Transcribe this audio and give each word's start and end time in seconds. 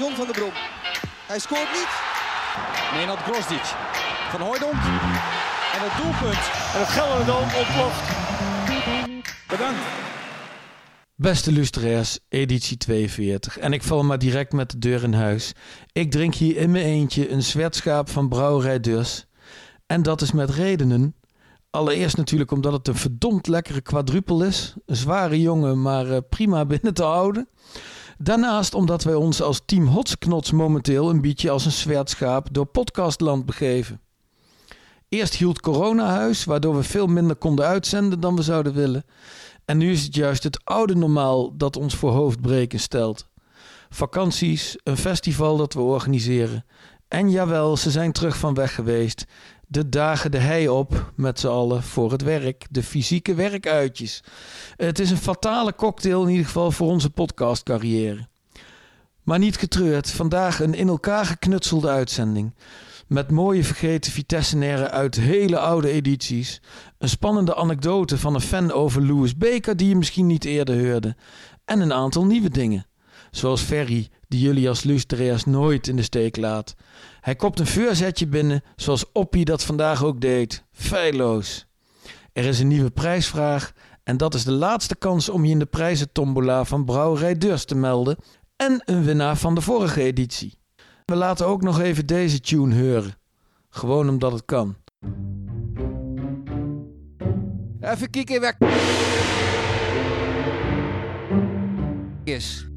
John 0.00 0.14
van 0.14 0.26
der 0.26 0.34
Brom. 0.34 0.52
Hij 1.26 1.38
scoort 1.38 1.72
niet. 1.72 1.92
Nenad 2.94 3.18
Grosdic. 3.18 3.64
Van 4.30 4.40
Hooydonk. 4.40 4.72
En 5.74 5.80
het 5.86 6.02
doelpunt. 6.02 6.44
En 6.74 6.80
het 6.80 6.88
Gelderdoom 6.88 7.48
ontploft. 7.60 8.06
Bedankt. 9.48 9.80
Beste 11.14 11.52
luisteraars, 11.52 12.18
editie 12.28 12.76
42. 12.76 13.58
En 13.58 13.72
ik 13.72 13.82
val 13.82 14.04
maar 14.04 14.18
direct 14.18 14.52
met 14.52 14.70
de 14.70 14.78
deur 14.78 15.02
in 15.02 15.12
huis. 15.12 15.52
Ik 15.92 16.10
drink 16.10 16.34
hier 16.34 16.56
in 16.56 16.70
mijn 16.70 16.84
eentje 16.84 17.30
een 17.30 17.42
zwetschaap 17.42 18.08
van 18.08 18.28
Brouwerij 18.28 18.80
Dus. 18.80 19.26
En 19.86 20.02
dat 20.02 20.20
is 20.20 20.32
met 20.32 20.50
redenen. 20.50 21.14
Allereerst 21.70 22.16
natuurlijk 22.16 22.50
omdat 22.50 22.72
het 22.72 22.88
een 22.88 22.94
verdomd 22.94 23.46
lekkere 23.46 23.80
quadrupel 23.80 24.44
is. 24.44 24.74
Een 24.86 24.96
zware 24.96 25.40
jongen, 25.40 25.82
maar 25.82 26.10
eh, 26.10 26.18
prima 26.28 26.64
binnen 26.64 26.94
te 26.94 27.02
houden. 27.04 27.48
Daarnaast 28.22 28.74
omdat 28.74 29.04
wij 29.04 29.14
ons 29.14 29.42
als 29.42 29.62
team 29.64 29.86
Hotsknots 29.86 30.50
momenteel 30.50 31.10
een 31.10 31.20
beetje 31.20 31.50
als 31.50 31.64
een 31.64 31.72
zwertschaap 31.72 32.48
door 32.52 32.66
podcastland 32.66 33.46
begeven. 33.46 34.00
Eerst 35.08 35.34
hield 35.34 35.60
corona 35.60 36.06
huis, 36.06 36.44
waardoor 36.44 36.76
we 36.76 36.82
veel 36.82 37.06
minder 37.06 37.36
konden 37.36 37.66
uitzenden 37.66 38.20
dan 38.20 38.36
we 38.36 38.42
zouden 38.42 38.74
willen. 38.74 39.04
En 39.64 39.78
nu 39.78 39.90
is 39.90 40.02
het 40.02 40.14
juist 40.14 40.42
het 40.42 40.64
oude 40.64 40.94
normaal 40.94 41.56
dat 41.56 41.76
ons 41.76 41.94
voor 41.94 42.10
hoofdbreken 42.10 42.80
stelt. 42.80 43.28
Vakanties, 43.90 44.76
een 44.82 44.96
festival 44.96 45.56
dat 45.56 45.74
we 45.74 45.80
organiseren. 45.80 46.64
En 47.08 47.30
jawel, 47.30 47.76
ze 47.76 47.90
zijn 47.90 48.12
terug 48.12 48.36
van 48.36 48.54
weg 48.54 48.74
geweest. 48.74 49.24
De 49.72 49.88
dagen 49.88 50.30
de 50.30 50.38
hei 50.38 50.68
op, 50.68 51.12
met 51.14 51.40
z'n 51.40 51.46
allen, 51.46 51.82
voor 51.82 52.12
het 52.12 52.22
werk. 52.22 52.66
De 52.70 52.82
fysieke 52.82 53.34
werkuitjes. 53.34 54.22
Het 54.76 54.98
is 54.98 55.10
een 55.10 55.16
fatale 55.16 55.74
cocktail 55.74 56.22
in 56.22 56.28
ieder 56.28 56.46
geval 56.46 56.70
voor 56.70 56.88
onze 56.88 57.10
podcastcarrière. 57.10 58.28
Maar 59.22 59.38
niet 59.38 59.56
getreurd, 59.56 60.10
vandaag 60.10 60.60
een 60.60 60.74
in 60.74 60.88
elkaar 60.88 61.26
geknutselde 61.26 61.88
uitzending. 61.88 62.54
Met 63.06 63.30
mooie 63.30 63.64
vergeten 63.64 64.12
Vitessenaren 64.12 64.90
uit 64.90 65.16
hele 65.16 65.58
oude 65.58 65.90
edities. 65.90 66.60
Een 66.98 67.08
spannende 67.08 67.56
anekdote 67.56 68.18
van 68.18 68.34
een 68.34 68.40
fan 68.40 68.72
over 68.72 69.06
Louis 69.06 69.36
Baker 69.36 69.76
die 69.76 69.88
je 69.88 69.96
misschien 69.96 70.26
niet 70.26 70.44
eerder 70.44 70.90
hoorde. 70.90 71.16
En 71.64 71.80
een 71.80 71.92
aantal 71.92 72.24
nieuwe 72.24 72.50
dingen. 72.50 72.86
Zoals 73.30 73.62
Ferry, 73.62 74.08
die 74.30 74.40
jullie 74.40 74.68
als 74.68 74.84
luisteraars 74.84 75.44
nooit 75.44 75.88
in 75.88 75.96
de 75.96 76.02
steek 76.02 76.36
laat. 76.36 76.74
Hij 77.20 77.36
kopt 77.36 77.58
een 77.58 77.66
veurzetje 77.66 78.26
binnen, 78.26 78.62
zoals 78.76 79.12
Oppie 79.12 79.44
dat 79.44 79.64
vandaag 79.64 80.04
ook 80.04 80.20
deed. 80.20 80.64
Feilloos. 80.72 81.66
Er 82.32 82.44
is 82.44 82.60
een 82.60 82.68
nieuwe 82.68 82.90
prijsvraag 82.90 83.72
en 84.02 84.16
dat 84.16 84.34
is 84.34 84.44
de 84.44 84.52
laatste 84.52 84.96
kans 84.96 85.28
om 85.28 85.44
je 85.44 85.50
in 85.50 85.58
de 85.58 85.66
prijzentombola 85.66 86.64
van 86.64 86.84
Brouwerij 86.84 87.38
Deurs 87.38 87.64
te 87.64 87.74
melden. 87.74 88.16
En 88.56 88.82
een 88.84 89.04
winnaar 89.04 89.36
van 89.36 89.54
de 89.54 89.60
vorige 89.60 90.02
editie. 90.02 90.58
We 91.04 91.14
laten 91.14 91.46
ook 91.46 91.62
nog 91.62 91.80
even 91.80 92.06
deze 92.06 92.40
tune 92.40 92.82
horen. 92.82 93.14
Gewoon 93.68 94.08
omdat 94.08 94.32
het 94.32 94.44
kan. 94.44 94.76
Even 97.80 98.10
kieken 98.10 98.40
weg. 98.40 98.56
Is. 102.24 102.69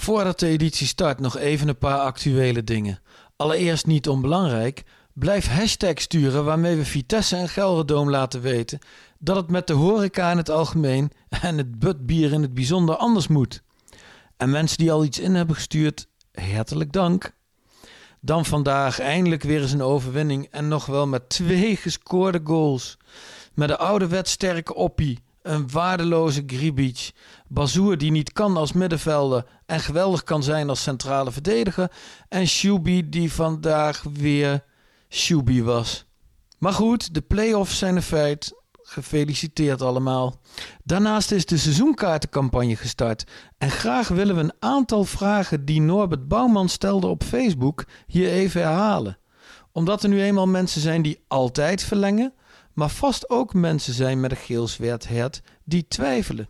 Voordat 0.00 0.38
de 0.38 0.46
editie 0.46 0.86
start 0.86 1.20
nog 1.20 1.36
even 1.36 1.68
een 1.68 1.78
paar 1.78 1.98
actuele 1.98 2.64
dingen. 2.64 3.00
Allereerst 3.36 3.86
niet 3.86 4.08
onbelangrijk, 4.08 4.82
blijf 5.12 5.70
sturen 5.94 6.44
waarmee 6.44 6.76
we 6.76 6.84
Vitesse 6.84 7.36
en 7.36 7.48
Gelderdoom 7.48 8.10
laten 8.10 8.40
weten 8.40 8.78
dat 9.18 9.36
het 9.36 9.50
met 9.50 9.66
de 9.66 9.72
horeca 9.72 10.30
in 10.30 10.36
het 10.36 10.50
algemeen 10.50 11.10
en 11.42 11.58
het 11.58 11.78
butbier 11.78 12.32
in 12.32 12.42
het 12.42 12.54
bijzonder 12.54 12.96
anders 12.96 13.28
moet. 13.28 13.62
En 14.36 14.50
mensen 14.50 14.78
die 14.78 14.92
al 14.92 15.04
iets 15.04 15.18
in 15.18 15.34
hebben 15.34 15.56
gestuurd, 15.56 16.06
hartelijk 16.54 16.92
dank. 16.92 17.32
Dan 18.20 18.44
vandaag 18.44 18.98
eindelijk 18.98 19.42
weer 19.42 19.60
eens 19.60 19.72
een 19.72 19.82
overwinning 19.82 20.48
en 20.50 20.68
nog 20.68 20.86
wel 20.86 21.06
met 21.06 21.28
twee 21.28 21.76
gescoorde 21.76 22.40
goals. 22.44 22.96
Met 23.54 23.68
de 23.68 23.78
ouderwets 23.78 24.30
sterke 24.32 24.74
Oppie, 24.74 25.18
een 25.42 25.70
waardeloze 25.70 26.42
Gribic, 26.46 27.10
Bazoer 27.48 27.98
die 27.98 28.10
niet 28.10 28.32
kan 28.32 28.56
als 28.56 28.72
middenvelder 28.72 29.46
en 29.66 29.80
geweldig 29.80 30.24
kan 30.24 30.42
zijn 30.42 30.68
als 30.68 30.82
centrale 30.82 31.30
verdediger 31.32 31.92
en 32.28 32.46
Shubi 32.46 33.08
die 33.08 33.32
vandaag 33.32 34.02
weer 34.12 34.64
Shubi 35.08 35.62
was. 35.62 36.04
Maar 36.58 36.72
goed, 36.72 37.14
de 37.14 37.20
play-offs 37.20 37.78
zijn 37.78 37.96
een 37.96 38.02
feit. 38.02 38.58
Gefeliciteerd 38.82 39.82
allemaal. 39.82 40.40
Daarnaast 40.84 41.30
is 41.30 41.46
de 41.46 41.56
seizoenkaartencampagne 41.56 42.76
gestart. 42.76 43.24
En 43.58 43.70
graag 43.70 44.08
willen 44.08 44.34
we 44.34 44.42
een 44.42 44.52
aantal 44.58 45.04
vragen 45.04 45.64
die 45.64 45.80
Norbert 45.80 46.28
Bouwman 46.28 46.68
stelde 46.68 47.06
op 47.06 47.24
Facebook 47.24 47.84
hier 48.06 48.30
even 48.30 48.62
herhalen. 48.62 49.18
Omdat 49.72 50.02
er 50.02 50.08
nu 50.08 50.22
eenmaal 50.22 50.46
mensen 50.46 50.80
zijn 50.80 51.02
die 51.02 51.24
altijd 51.28 51.82
verlengen, 51.82 52.34
maar 52.80 52.90
vast 52.90 53.30
ook 53.30 53.54
mensen 53.54 53.94
zijn 53.94 54.20
met 54.20 54.30
een 54.30 54.36
geel-zwart 54.36 55.08
hert 55.08 55.42
die 55.64 55.88
twijfelen. 55.88 56.48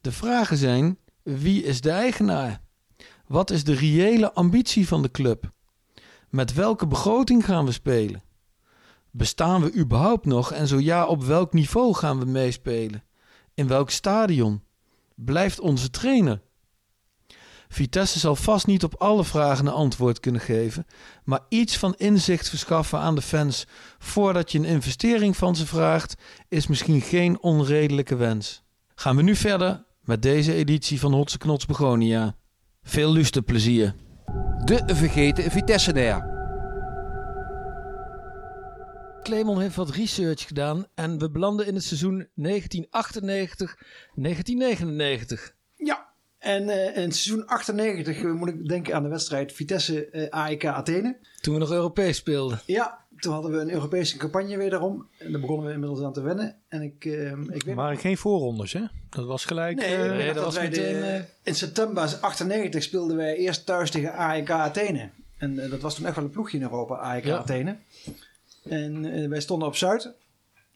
De 0.00 0.12
vragen 0.12 0.56
zijn: 0.56 0.98
wie 1.22 1.62
is 1.62 1.80
de 1.80 1.90
eigenaar? 1.90 2.60
Wat 3.26 3.50
is 3.50 3.64
de 3.64 3.74
reële 3.74 4.32
ambitie 4.32 4.88
van 4.88 5.02
de 5.02 5.10
club? 5.10 5.52
Met 6.28 6.52
welke 6.52 6.86
begroting 6.86 7.44
gaan 7.44 7.64
we 7.64 7.72
spelen? 7.72 8.22
Bestaan 9.10 9.62
we 9.62 9.74
überhaupt 9.74 10.26
nog 10.26 10.52
en 10.52 10.66
zo 10.66 10.80
ja, 10.80 11.06
op 11.06 11.22
welk 11.22 11.52
niveau 11.52 11.94
gaan 11.94 12.18
we 12.18 12.24
meespelen? 12.24 13.04
In 13.54 13.66
welk 13.66 13.90
stadion? 13.90 14.62
Blijft 15.14 15.60
onze 15.60 15.90
trainer? 15.90 16.42
Vitesse 17.74 18.18
zal 18.18 18.36
vast 18.36 18.66
niet 18.66 18.84
op 18.84 18.94
alle 18.94 19.24
vragen 19.24 19.66
een 19.66 19.72
antwoord 19.72 20.20
kunnen 20.20 20.40
geven, 20.40 20.86
maar 21.24 21.40
iets 21.48 21.76
van 21.76 21.94
inzicht 21.96 22.48
verschaffen 22.48 22.98
aan 22.98 23.14
de 23.14 23.22
fans 23.22 23.66
voordat 23.98 24.52
je 24.52 24.58
een 24.58 24.64
investering 24.64 25.36
van 25.36 25.56
ze 25.56 25.66
vraagt, 25.66 26.14
is 26.48 26.66
misschien 26.66 27.00
geen 27.00 27.42
onredelijke 27.42 28.16
wens. 28.16 28.62
Gaan 28.94 29.16
we 29.16 29.22
nu 29.22 29.36
verder 29.36 29.84
met 30.00 30.22
deze 30.22 30.54
editie 30.54 31.00
van 31.00 31.12
Hotse 31.12 31.38
Knots 31.38 31.66
Begonia. 31.66 32.36
Veel 32.82 33.12
luisterplezier. 33.12 33.94
De 34.64 34.82
vergeten 34.86 35.50
Vitesse-nair. 35.50 36.32
Clemon 39.22 39.60
heeft 39.60 39.76
wat 39.76 39.90
research 39.90 40.46
gedaan 40.46 40.86
en 40.94 41.18
we 41.18 41.30
belanden 41.30 41.66
in 41.66 41.74
het 41.74 41.84
seizoen 41.84 42.26
1998-1999. 42.26 42.34
Ja, 45.76 46.13
en 46.44 46.68
eh, 46.68 47.02
in 47.02 47.12
seizoen 47.12 47.46
98 47.46 48.16
eh, 48.22 48.32
moet 48.32 48.48
ik 48.48 48.68
denken 48.68 48.94
aan 48.94 49.02
de 49.02 49.08
wedstrijd 49.08 49.52
Vitesse 49.52 50.06
eh, 50.10 50.28
AEK 50.30 50.64
Athene. 50.66 51.16
Toen 51.40 51.54
we 51.54 51.60
nog 51.60 51.70
Europees 51.70 52.16
speelden. 52.16 52.60
Ja, 52.66 52.98
toen 53.18 53.32
hadden 53.32 53.50
we 53.52 53.58
een 53.58 53.70
Europese 53.72 54.16
campagne 54.16 54.56
wederom. 54.56 55.06
En 55.18 55.32
daar 55.32 55.40
begonnen 55.40 55.66
we 55.66 55.72
inmiddels 55.72 56.02
aan 56.02 56.12
te 56.12 56.20
wennen. 56.22 56.56
En 56.68 56.82
ik, 56.82 57.04
eh, 57.04 57.30
ik 57.30 57.62
weet 57.64 57.74
Maar 57.74 57.96
geen 57.96 58.16
voorrondes, 58.16 58.72
hè? 58.72 58.80
Dat 59.10 59.26
was 59.26 59.44
gelijk. 59.44 59.76
Nee, 59.76 60.26
dat 60.26 60.34
dat 60.34 60.44
was 60.44 60.54
wij 60.54 60.68
meteen, 60.68 60.92
de- 61.00 61.06
eh, 61.06 61.22
in 61.42 61.54
september 61.54 62.18
98 62.20 62.82
speelden 62.82 63.16
wij 63.16 63.36
eerst 63.36 63.66
thuis 63.66 63.90
tegen 63.90 64.12
AEK 64.12 64.50
Athene. 64.50 65.10
En 65.38 65.54
dat 65.70 65.80
was 65.80 65.94
toen 65.94 66.06
echt 66.06 66.14
wel 66.16 66.24
een 66.24 66.30
ploegje 66.30 66.56
in 66.56 66.62
Europa, 66.62 66.94
AEK 66.94 67.24
Ja. 67.24 67.36
Athene. 67.36 67.76
En 68.64 69.28
wij 69.30 69.40
stonden 69.40 69.68
op 69.68 69.76
Zuid. 69.76 70.12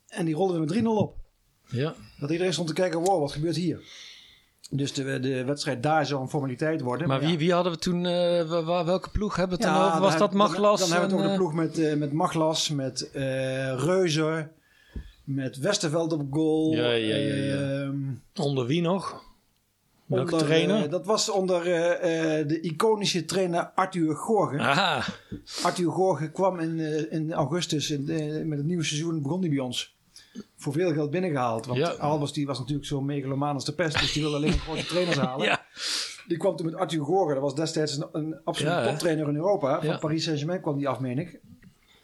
En 0.09 0.25
die 0.25 0.35
rolden 0.35 0.55
we 0.55 0.61
met 0.61 0.69
3-0 0.69 0.97
op. 0.97 1.17
Ja. 1.67 1.95
Dat 2.21 2.31
iedereen 2.31 2.53
stond 2.53 2.69
te 2.69 2.75
kijken, 2.75 3.01
wow, 3.01 3.21
wat 3.21 3.33
gebeurt 3.33 3.57
hier? 3.57 3.81
Dus 4.71 4.93
de, 4.93 5.21
de 5.21 5.45
wedstrijd 5.45 5.83
daar 5.83 6.07
zou 6.07 6.21
een 6.23 6.29
formaliteit 6.29 6.81
worden. 6.81 7.09
Maar 7.09 7.21
ja. 7.23 7.27
wie, 7.29 7.39
wie 7.39 7.53
hadden 7.53 7.73
we 7.73 7.79
toen, 7.79 8.07
eh, 8.07 8.85
welke 8.85 9.11
ploeg 9.11 9.37
hebben 9.37 9.59
we 9.59 9.65
het 9.65 9.73
Ja, 9.75 9.79
dan 9.81 9.89
over? 9.89 10.01
Was 10.01 10.11
dat 10.13 10.21
heb- 10.21 10.31
dan- 10.31 10.39
Maglas? 10.39 10.81
Dan, 10.81 10.91
hebben 10.91 11.09
we 11.09 11.15
over 11.15 11.27
de 11.27 11.33
eh, 11.33 11.39
ploeg 11.39 11.55
met, 11.55 11.79
eh, 11.79 11.95
met 11.97 12.13
Maglas, 12.13 12.69
met 12.71 13.11
eh 13.11 13.75
Reuzer, 13.85 14.51
met 15.25 15.57
Westerveld 15.59 16.13
op 16.13 16.23
goal. 16.31 16.73
Ja, 16.73 16.91
ja, 16.91 17.17
ja, 17.17 17.35
ja. 17.35 17.81
Ehm, 17.83 17.97
Onder 18.35 18.67
wie 18.67 18.81
nog? 18.83 19.27
Welke 20.07 20.33
onder, 20.33 20.47
trainer? 20.47 20.91
dat 20.91 21.07
was 21.07 21.31
onder 21.31 21.63
eh, 21.67 22.39
eh, 22.41 22.49
de 22.49 22.61
iconische 22.61 23.25
trainer 23.25 23.71
Arthur 23.75 24.17
Gorgen. 24.17 24.61
Aha, 24.61 25.05
Arthur 25.63 25.91
Gorgen 25.91 26.33
kwam 26.33 26.59
in, 26.61 26.81
eh, 26.81 27.13
in 27.13 27.33
augustus 27.33 27.91
in, 27.91 28.05
met 28.49 28.59
het 28.59 28.67
nieuwe 28.67 28.85
seizoen, 28.85 29.23
begon 29.23 29.41
hij 29.41 29.49
bij 29.49 29.59
ons. 29.59 29.97
Voor 30.57 30.73
veel 30.73 30.93
geld 30.93 31.11
binnengehaald. 31.11 31.67
Want 31.67 31.79
Ja. 31.79 31.89
Albers 31.91 32.33
die 32.33 32.47
was 32.47 32.59
natuurlijk 32.59 32.87
zo 32.87 33.01
megalomaan 33.01 33.55
als 33.55 33.65
de 33.65 33.73
pest. 33.75 33.99
Dus 34.01 34.13
die 34.13 34.23
wilde 34.23 34.37
alleen 34.37 34.53
grote 34.59 34.85
trainers 34.87 35.17
halen. 35.27 35.47
Ja. 35.47 35.65
Die 36.27 36.37
kwam 36.37 36.57
toen 36.57 36.67
met 36.67 36.75
Arthur 36.75 37.05
Gorgen. 37.05 37.35
Dat 37.35 37.43
was 37.43 37.55
destijds 37.55 37.97
een, 37.97 38.09
een 38.13 38.41
hè? 38.45 38.85
toptrainer 38.87 39.29
in 39.29 39.35
Europa. 39.37 39.83
Van. 39.83 39.99
Paris 39.99 40.25
Saint-Germain 40.25 40.61
kwam 40.61 40.77
die 40.79 40.89
af, 40.89 41.01
meen 41.01 41.19
ik. 41.19 41.41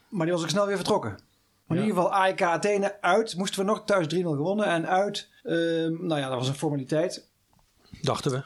Maar 0.09 0.27
die 0.27 0.35
was 0.35 0.45
ook 0.45 0.51
snel 0.51 0.67
weer 0.67 0.77
vertrokken. 0.77 1.19
Maar 1.67 1.77
in 1.79 1.83
ieder 1.85 1.99
geval 2.03 2.13
AEK 2.15 2.43
Athene 2.43 3.01
uit. 3.01 3.37
Moesten 3.37 3.61
we 3.61 3.67
nog 3.67 3.83
thuis 3.85 4.07
3-0 4.15 4.19
gewonnen. 4.19 4.67
En 4.67 4.89
uit, 4.89 5.29
ehm, 5.43 6.07
nou 6.07 6.21
ja, 6.21 6.29
dat 6.29 6.39
was 6.39 6.49
een 6.49 6.55
formaliteit. 6.55 7.29
Dachten 8.01 8.31
we. 8.31 8.43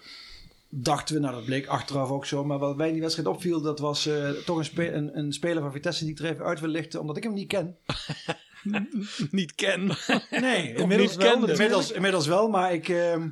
Dachten 0.70 1.14
we, 1.14 1.20
nou 1.20 1.34
dat 1.34 1.44
bleek 1.44 1.66
achteraf 1.66 2.10
ook 2.10 2.26
zo. 2.26 2.44
Maar 2.44 2.58
wat 2.58 2.76
mij 2.76 2.86
in 2.86 2.92
die 2.92 3.02
wedstrijd 3.02 3.28
opviel, 3.28 3.60
dat 3.60 3.78
was 3.78 4.06
eh, 4.06 4.28
toch 4.30 4.58
een, 4.58 4.64
spe- 4.64 4.92
een, 4.92 5.18
een 5.18 5.32
speler 5.32 5.62
van 5.62 5.72
Vitesse 5.72 6.04
die 6.04 6.12
ik 6.12 6.18
er 6.18 6.30
even 6.30 6.44
uit 6.44 6.60
wil 6.60 6.68
lichten. 6.70 7.00
Omdat 7.00 7.16
ik 7.16 7.22
hem 7.22 7.32
niet 7.32 7.48
ken. 7.48 7.76
Niet 9.30 9.54
ken. 9.54 9.90
Nee, 10.30 10.74
inmiddels 10.74 11.16
wel. 11.16 11.30
kende. 11.30 11.52
Inmiddels, 11.52 11.90
inmiddels 11.90 12.26
wel, 12.26 12.48
maar 12.48 12.72
ik, 12.72 12.88
ehm, 12.88 13.24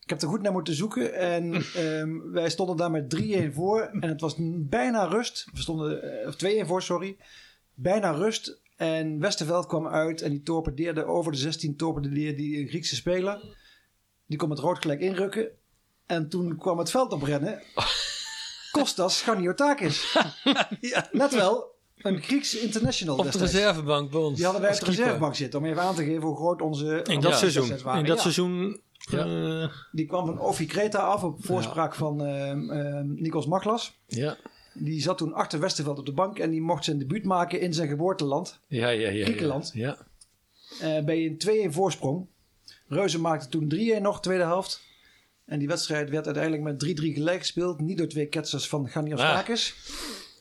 ik 0.00 0.10
heb 0.10 0.22
er 0.22 0.28
goed 0.28 0.42
naar 0.42 0.52
moeten 0.52 0.74
zoeken. 0.74 1.14
En 1.14 1.54
ehm, 1.74 2.30
wij 2.32 2.50
stonden 2.50 2.76
daar 2.76 2.90
met 2.90 3.10
3-1 3.10 3.52
voor. 3.52 3.80
En 3.80 4.08
het 4.08 4.20
was 4.20 4.34
bijna 4.56 5.04
rust. 5.04 5.46
We 5.52 5.60
stonden, 5.60 6.20
eh, 6.20 6.28
of 6.28 6.34
2-1 6.36 6.66
voor, 6.66 6.82
sorry. 6.82 7.16
Bijna 7.74 8.10
rust. 8.10 8.60
En 8.76 9.18
Westerveld 9.18 9.66
kwam 9.66 9.88
uit 9.88 10.22
en 10.22 10.30
die 10.30 10.42
torpedeerde 10.42 11.04
over 11.04 11.32
de 11.32 11.38
16 11.38 11.76
torpedeerde 11.76 12.36
die 12.36 12.68
Griekse 12.68 12.94
speler. 12.94 13.56
Die 14.26 14.38
kon 14.38 14.48
met 14.48 14.58
rood 14.58 14.78
gelijk 14.78 15.00
inrukken. 15.00 15.48
En 16.06 16.28
toen 16.28 16.56
kwam 16.56 16.78
het 16.78 16.90
veld 16.90 17.12
oprennen. 17.12 17.62
Kostas 18.72 19.22
Ganiotakis. 19.22 20.18
Net 21.12 21.34
wel, 21.34 21.74
een 22.02 22.22
Griekse 22.22 22.60
international 22.60 23.16
Op 23.16 23.24
de 23.24 23.30
destijds. 23.30 23.52
reservebank 23.52 24.10
bij 24.10 24.20
ons. 24.20 24.34
Die 24.36 24.44
hadden 24.44 24.62
wij 24.62 24.70
op 24.72 24.76
de 24.78 24.84
keeper. 24.84 25.02
reservebank 25.02 25.34
zitten. 25.34 25.58
Om 25.60 25.66
even 25.66 25.82
aan 25.82 25.94
te 25.94 26.04
geven 26.04 26.22
hoe 26.22 26.36
groot 26.36 26.62
onze... 26.62 27.00
In 27.10 27.20
dat 27.20 27.38
seizoen. 27.38 27.64
In 27.72 28.04
dat 28.04 28.06
Ja. 28.06 28.16
seizoen. 28.16 28.80
Ja. 29.10 29.24
eh, 29.62 29.70
Die 29.92 30.06
kwam 30.06 30.26
van 30.26 30.40
Ofi 30.40 30.66
Kreta 30.66 30.98
af 30.98 31.22
op 31.24 31.44
voorspraak 31.44 31.94
van 31.94 32.24
ehm, 32.24 32.70
ehm, 32.70 33.12
Nikos 33.14 33.46
Maglas. 33.46 33.98
Ja. 34.06 34.36
Die 34.74 35.02
zat 35.02 35.18
toen 35.18 35.32
achter 35.32 35.60
Westerveld 35.60 35.98
op 35.98 36.06
de 36.06 36.12
bank 36.12 36.38
en 36.38 36.50
die 36.50 36.60
mocht 36.62 36.84
zijn 36.84 36.98
debuut 36.98 37.24
maken 37.24 37.60
in 37.60 37.74
zijn 37.74 37.88
geboorteland. 37.88 38.60
Ja, 38.66 38.88
ja, 38.88 39.00
ja. 39.00 39.08
ja. 39.08 39.24
Griekenland. 39.24 39.70
Ja. 39.74 39.96
Eh 40.80 41.04
bij 41.04 41.26
een 41.26 41.68
2-1 41.70 41.72
voorsprong. 41.74 42.26
Reuzen 42.88 43.20
maakte 43.20 43.48
toen 43.48 43.72
3-1 43.98 44.00
nog, 44.02 44.20
tweede 44.20 44.44
helft. 44.44 44.80
En 45.44 45.58
die 45.58 45.68
wedstrijd 45.68 46.10
werd 46.10 46.24
uiteindelijk 46.26 46.62
met 46.62 47.00
3-3 47.00 47.12
gelijk 47.14 47.38
gespeeld. 47.38 47.80
Niet 47.80 47.98
door 47.98 48.06
twee 48.06 48.26
ketsers 48.26 48.68
van 48.68 48.88
Ganiostakis. 48.88 49.74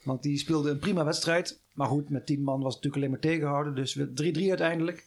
Want 0.09 0.23
die 0.23 0.37
speelde 0.37 0.69
een 0.69 0.79
prima 0.79 1.05
wedstrijd. 1.05 1.59
Maar 1.73 1.87
goed, 1.87 2.09
met 2.09 2.25
10 2.25 2.43
man 2.43 2.61
was 2.61 2.75
het 2.75 2.83
natuurlijk 2.83 2.95
alleen 2.95 3.09
maar 3.09 3.19
tegenhouden. 3.19 3.75
Dus 3.75 3.93
werd 3.93 4.09
3-3 4.09 4.47
uiteindelijk. 4.47 5.05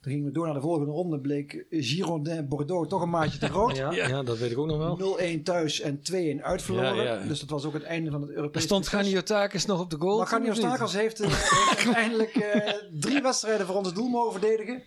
Dan 0.00 0.12
gingen 0.12 0.26
we 0.26 0.32
door 0.32 0.44
naar 0.44 0.54
de 0.54 0.60
volgende 0.60 0.90
ronde. 0.90 1.18
Bleek 1.18 1.66
Girondin 1.70 2.48
Bordeaux 2.48 2.88
toch 2.88 3.02
een 3.02 3.10
maatje 3.10 3.38
te 3.38 3.46
groot. 3.54 3.76
ja, 3.76 3.92
ja. 3.92 4.22
dat 4.22 4.38
weet 4.38 4.50
ik 4.50 4.58
ook 4.58 4.66
nog 4.66 4.96
wel. 4.98 5.18
0-1 5.38 5.42
thuis 5.42 5.80
en 5.80 6.00
2-1 6.38 6.42
uitverloren. 6.42 6.96
Ja, 6.96 7.02
ja. 7.02 7.26
Dus 7.26 7.40
dat 7.40 7.50
was 7.50 7.64
ook 7.64 7.72
het 7.72 7.82
einde 7.82 8.10
van 8.10 8.20
het 8.20 8.30
Er 8.30 8.36
Europese 8.36 8.66
stond. 8.66 8.88
Ganiotakis 8.88 9.66
nog 9.66 9.80
op 9.80 9.90
de 9.90 9.96
goal. 9.98 10.18
Maar 10.18 10.26
Ganiotakis 10.26 10.92
heeft, 10.92 11.20
eh, 11.20 11.28
heeft 11.28 11.76
uiteindelijk 11.86 12.34
eh, 12.34 12.72
drie 12.92 13.22
wedstrijden 13.22 13.66
voor 13.66 13.76
ons 13.76 13.94
doel 13.94 14.08
mogen 14.08 14.40
verdedigen. 14.40 14.82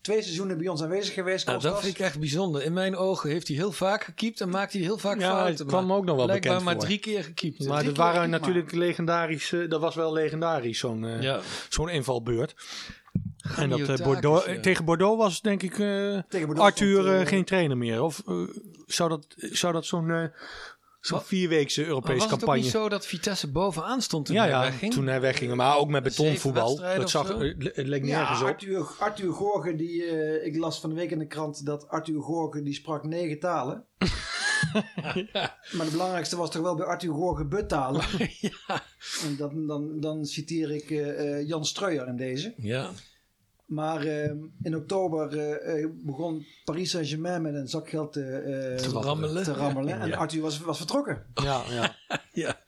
Twee 0.00 0.22
seizoenen 0.22 0.58
bij 0.58 0.68
ons 0.68 0.82
aanwezig 0.82 1.14
geweest. 1.14 1.46
Nou, 1.46 1.60
dat 1.60 1.80
vind 1.80 1.94
ik 1.94 2.00
echt 2.00 2.18
bijzonder. 2.18 2.62
In 2.62 2.72
mijn 2.72 2.96
ogen 2.96 3.30
heeft 3.30 3.48
hij 3.48 3.56
heel 3.56 3.72
vaak 3.72 4.04
gekiept 4.04 4.40
en 4.40 4.48
maakt 4.48 4.72
hij 4.72 4.82
heel 4.82 4.98
vaak 4.98 5.20
Ja, 5.20 5.28
fouten. 5.30 5.54
het 5.56 5.66
kwam 5.66 5.86
maar 5.86 5.92
me 5.94 5.96
ook 6.00 6.04
nog 6.04 6.16
wel 6.16 6.26
bekend 6.26 6.62
maar 6.62 6.74
voor. 6.74 6.82
drie 6.84 6.98
keer 6.98 7.24
gekiept. 7.24 7.66
Maar 7.66 7.84
dat 7.84 7.96
waren 7.96 8.14
gekiept 8.22 8.40
natuurlijk 8.42 8.72
legendarisch. 8.72 9.52
eh, 9.52 9.68
dat 9.68 9.80
was 9.80 9.94
wel 9.94 10.12
legendarisch, 10.12 10.78
zo'n 10.78 11.04
eh, 11.04 11.22
Ja. 11.22 11.40
zo'n 11.68 11.88
invalbeurt. 11.88 12.54
En 13.56 13.68
dat, 13.68 13.88
eh, 13.88 13.96
Bordeaux, 14.04 14.46
ja. 14.46 14.60
tegen 14.60 14.84
Bordeaux 14.84 15.16
was 15.22 15.40
denk 15.40 15.62
ik 15.62 15.72
eh, 15.72 15.78
Tegen 16.28 16.46
Bordeaux 16.46 16.60
Arthur 16.70 17.06
eh, 17.06 17.20
eh, 17.20 17.26
geen 17.26 17.44
trainer 17.44 17.76
meer. 17.76 18.02
Of 18.02 18.22
eh, 18.26 18.34
zou 18.86 19.08
dat, 19.08 19.26
zou 19.36 19.72
dat 19.72 19.86
zo'n 19.86 20.10
eh, 20.10 20.24
zo'n 21.00 21.20
vierweekse 21.20 21.84
Europese 21.84 22.14
was 22.14 22.24
het 22.24 22.32
ook 22.32 22.38
campagne... 22.38 22.62
niet 22.62 22.70
zo 22.70 22.88
dat 22.88 23.06
Vitesse 23.06 23.50
bovenaan 23.50 24.02
stond 24.02 24.26
toen 24.26 24.34
ja, 24.34 24.40
hij 24.40 24.50
ja, 24.50 24.60
wegging? 24.60 24.92
toen 24.92 25.06
hij 25.06 25.20
wegging. 25.20 25.54
Maar 25.54 25.76
ook 25.76 25.88
met 25.88 26.02
betonvoetbal. 26.02 26.76
Dat 26.76 27.10
zag, 27.10 27.28
het 27.38 27.76
leek 27.76 28.04
Ja, 28.04 28.18
nergens 28.18 28.40
op. 28.40 28.46
Arthur, 28.46 28.86
Arthur 28.98 29.32
Gorgen, 29.32 29.76
die, 29.76 30.04
eh, 30.04 30.46
ik 30.46 30.56
las 30.56 30.80
van 30.80 30.90
de 30.90 30.96
week 30.96 31.10
in 31.10 31.18
de 31.18 31.26
krant 31.26 31.66
dat 31.66 31.88
Arthur 31.88 32.20
Gorgen 32.20 32.64
die 32.64 32.74
sprak 32.74 33.04
negen 33.04 33.38
talen. 33.38 33.84
Maar 35.72 35.84
het 35.84 35.90
belangrijkste 35.90 36.36
was 36.36 36.50
toch 36.50 36.62
wel 36.62 36.74
bij 36.74 36.86
Arthur 36.86 37.12
Gorgen 37.12 37.48
betalen. 37.48 38.04
En 39.24 39.36
dan, 39.36 39.66
dan, 39.66 40.00
dan 40.00 40.24
citeer 40.24 40.70
ik 40.70 40.90
eh, 40.90 41.38
eh, 41.38 41.48
Jan 41.48 41.64
Streuer 41.64 42.08
in 42.08 42.16
deze. 42.16 42.54
Ja. 42.56 42.90
Maar 43.68 44.00
eh, 44.06 44.30
in 44.62 44.76
oktober 44.76 45.38
eh, 45.38 45.82
eh, 45.82 45.90
begon 46.04 46.46
Paris 46.64 46.90
Saint-Germain 46.90 47.42
met 47.42 47.54
een 47.54 47.68
zak 47.68 47.88
geld 47.88 48.12
te, 48.12 48.22
eh, 48.22 48.76
Te 48.76 48.88
rammelen. 48.90 49.42
te 49.44 49.52
rammelen. 49.52 50.00
En 50.00 50.12
Arthur 50.14 50.40
was, 50.42 50.60
was 50.60 50.76
vertrokken. 50.76 51.26
Ja, 51.34 51.62
ja. 51.70 51.96
ja. 52.32 52.60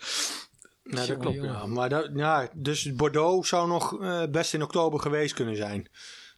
Dat 0.82 1.16
klopt. 1.18 1.36
Ja. 1.36 1.66
Maar 1.66 1.88
dat, 1.88 2.10
ja, 2.14 2.48
dus 2.54 2.94
Bordeaux 2.94 3.48
zou 3.48 3.68
nog 3.68 4.00
eh, 4.02 4.22
best 4.30 4.54
in 4.54 4.62
oktober 4.62 5.00
geweest 5.00 5.34
kunnen 5.34 5.56
zijn. 5.56 5.88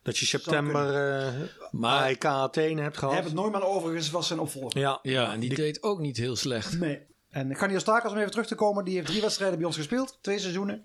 Dat 0.03 0.19
je 0.19 0.27
september 0.27 0.95
eh 1.19 1.33
Maar- 1.71 2.03
AEK 2.03 2.25
Athene 2.25 2.81
hebt 2.83 2.99
gehad. 2.99 3.15
Herbert 3.15 3.35
Neumann 3.35 3.65
overigens 3.65 4.11
was 4.11 4.27
zijn 4.27 4.39
opvolger. 4.41 4.79
Ja, 4.81 4.99
Ja, 5.03 5.33
en 5.33 5.41
die, 5.41 5.55
deed 5.55 5.83
ook 5.83 5.99
niet 5.99 6.17
heel 6.17 6.37
slecht. 6.37 6.79
Nee. 6.79 7.01
En 7.31 7.57
Ganios 7.57 7.83
Takos, 7.83 8.11
om 8.13 8.19
even 8.19 8.31
terug 8.31 8.47
te 8.47 8.55
komen, 8.55 8.85
die 8.85 8.95
heeft 8.95 9.07
drie 9.07 9.21
wedstrijden 9.21 9.59
bij 9.59 9.67
ons 9.67 9.77
gespeeld. 9.77 10.19
Twee 10.21 10.39
seizoenen. 10.39 10.85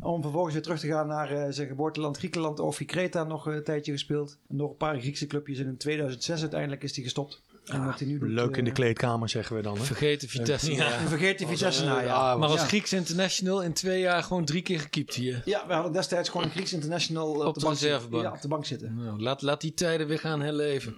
Om 0.00 0.22
vervolgens 0.22 0.52
weer 0.54 0.62
terug 0.62 0.80
te 0.80 0.86
gaan 0.86 1.06
naar 1.06 1.30
eh, 1.30 1.46
zijn 1.50 1.68
geboorteland 1.68 2.16
Griekenland. 2.16 2.60
Of 2.60 2.84
Kreta 2.86 3.24
nog 3.24 3.46
een 3.46 3.64
tijdje 3.64 3.92
gespeeld. 3.92 4.36
Nog 4.48 4.70
een 4.70 4.76
paar 4.76 5.00
Griekse 5.00 5.26
clubjes. 5.26 5.58
En 5.58 5.66
in 5.66 5.76
2006 5.76 6.40
uiteindelijk 6.40 6.82
is 6.82 6.94
hij 6.94 7.04
gestopt. 7.04 7.40
En 7.64 7.84
wat 7.84 7.98
hij 7.98 8.08
nu 8.08 8.18
doet, 8.18 8.28
Leuk 8.28 8.56
in 8.56 8.64
de 8.64 8.70
eh, 8.70 8.76
kleedkamer 8.76 9.28
zeggen 9.28 9.56
we 9.56 9.62
dan. 9.62 9.76
Hè? 9.76 9.82
Vergeten 9.84 10.28
Vitesse. 10.28 10.72
ja. 10.74 10.90
Vergeet 10.90 11.38
die 11.38 11.46
Vitesse 11.46 11.84
na, 11.84 12.00
ja. 12.00 12.14
ah, 12.14 12.38
Maar 12.38 12.48
als 12.48 12.60
Ja. 12.60 12.66
Grieks 12.66 12.92
international 12.92 13.62
in 13.62 13.72
twee 13.72 14.00
jaar 14.00 14.22
gewoon 14.22 14.44
drie 14.44 14.62
keer 14.62 14.80
gekiept 14.80 15.14
hier. 15.14 15.42
Ja, 15.44 15.66
we 15.66 15.72
hadden 15.72 15.92
destijds 15.92 16.28
gewoon 16.28 16.46
een 16.46 16.52
Grieks 16.52 16.72
international 16.72 17.40
eh, 17.40 17.46
op, 17.46 17.54
de 17.54 17.60
bank 17.60 17.76
zitten. 17.76 17.88
reservebank. 17.88 18.24
Ja, 18.24 18.30
op 18.32 18.40
de 18.42 18.48
bank 18.48 18.64
zitten. 18.66 18.94
Nou, 19.04 19.20
laat, 19.20 19.42
laat 19.42 19.60
die 19.60 19.74
tijden 19.74 20.06
weer 20.06 20.18
gaan 20.18 20.40
herleven. 20.40 20.96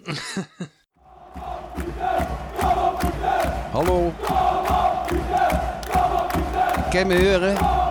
Hallo. 3.71 4.13
Kan 6.89 6.99
je 6.99 7.05
me 7.05 7.29
horen? 7.31 7.82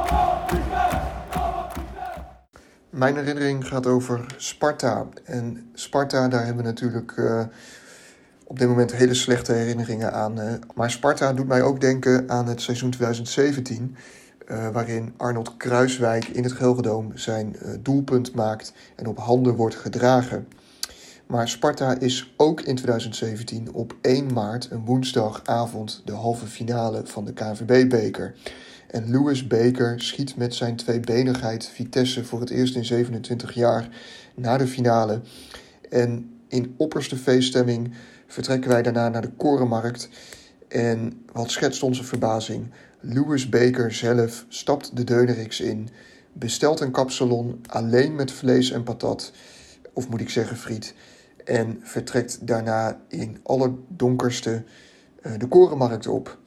Mijn 2.93 3.17
herinnering 3.17 3.69
gaat 3.69 3.87
over 3.87 4.27
Sparta. 4.37 5.07
En 5.25 5.71
Sparta, 5.75 6.29
daar 6.29 6.45
hebben 6.45 6.63
we 6.63 6.69
natuurlijk 6.71 7.13
eh, 7.17 7.43
op 8.45 8.59
dit 8.59 8.69
moment 8.69 8.93
hele 8.95 9.15
slechte 9.15 9.53
herinneringen 9.53 10.13
aan. 10.13 10.41
eh. 10.41 10.53
maar 10.75 10.91
Sparta 10.91 11.33
doet 11.33 11.47
mij 11.47 11.63
ook 11.63 11.81
denken 11.81 12.31
aan 12.31 12.47
het 12.47 12.61
seizoen 12.61 12.91
2017. 12.91 13.97
eh, 14.47 14.69
waarin 14.69 15.15
Arnold 15.17 15.57
Kruiswijk 15.57 16.25
in 16.25 16.43
het 16.43 16.53
Gelredoom 16.53 17.11
zijn 17.15 17.57
doelpunt 17.81 18.35
maakt 18.35 18.73
en 18.97 19.07
op 19.07 19.19
handen 19.19 19.55
wordt 19.55 19.75
gedragen. 19.77 20.49
Maar 21.27 21.49
Sparta 21.49 21.99
is 21.99 22.35
ook 22.37 22.61
in 22.61 22.75
2017 22.77 23.73
op 23.73 23.95
1 24.01 24.33
maart, 24.33 24.69
een 24.71 24.85
woensdagavond, 24.85 26.03
de 26.05 26.13
halve 26.13 26.47
finale 26.47 27.01
van 27.05 27.25
de 27.25 27.33
KNVB-beker. 27.33 28.35
En 28.93 29.11
Louis 29.11 29.47
Baker 29.47 30.01
schiet 30.01 30.37
met 30.37 30.55
zijn 30.55 30.77
tweebenigheid 30.77 31.69
Vitesse 31.69 32.25
voor 32.25 32.41
het 32.41 32.51
eerst 32.51 32.75
in 32.75 32.85
27 32.85 33.55
jaar 33.55 33.89
naar 34.35 34.59
de 34.59 34.67
finale. 34.67 35.21
En 35.91 36.41
in 36.49 36.75
opperste 36.77 37.17
feeststemming 37.17 37.95
vertrekken 38.27 38.71
wij 38.71 38.83
daarna 38.83 39.09
naar 39.09 39.23
de 39.23 39.31
Korenmarkt. 39.37 40.09
En 40.69 41.23
wat 41.33 41.51
schetst 41.51 41.83
onze 41.83 42.05
verbazing? 42.05 42.71
Louis 43.01 43.49
Baker 43.49 43.93
zelf 43.93 44.45
stapt 44.49 44.97
de 44.97 45.05
Deuneriks 45.05 45.61
in, 45.61 45.89
bestelt 46.33 46.81
een 46.81 46.93
kapsalon 46.93 47.61
alleen 47.67 48.15
met 48.15 48.33
vlees 48.33 48.71
en 48.71 48.83
patat, 48.83 49.33
of 49.93 50.09
moet 50.09 50.21
ik 50.21 50.31
zeggen 50.31 50.57
friet, 50.57 50.95
en 51.45 51.81
vertrekt 51.83 52.47
daarna 52.47 53.01
in 53.09 53.39
allerdonkerste 53.43 54.65
eh, 55.23 55.33
de 55.39 55.47
Korenmarkt 55.47 56.07
op. 56.07 56.41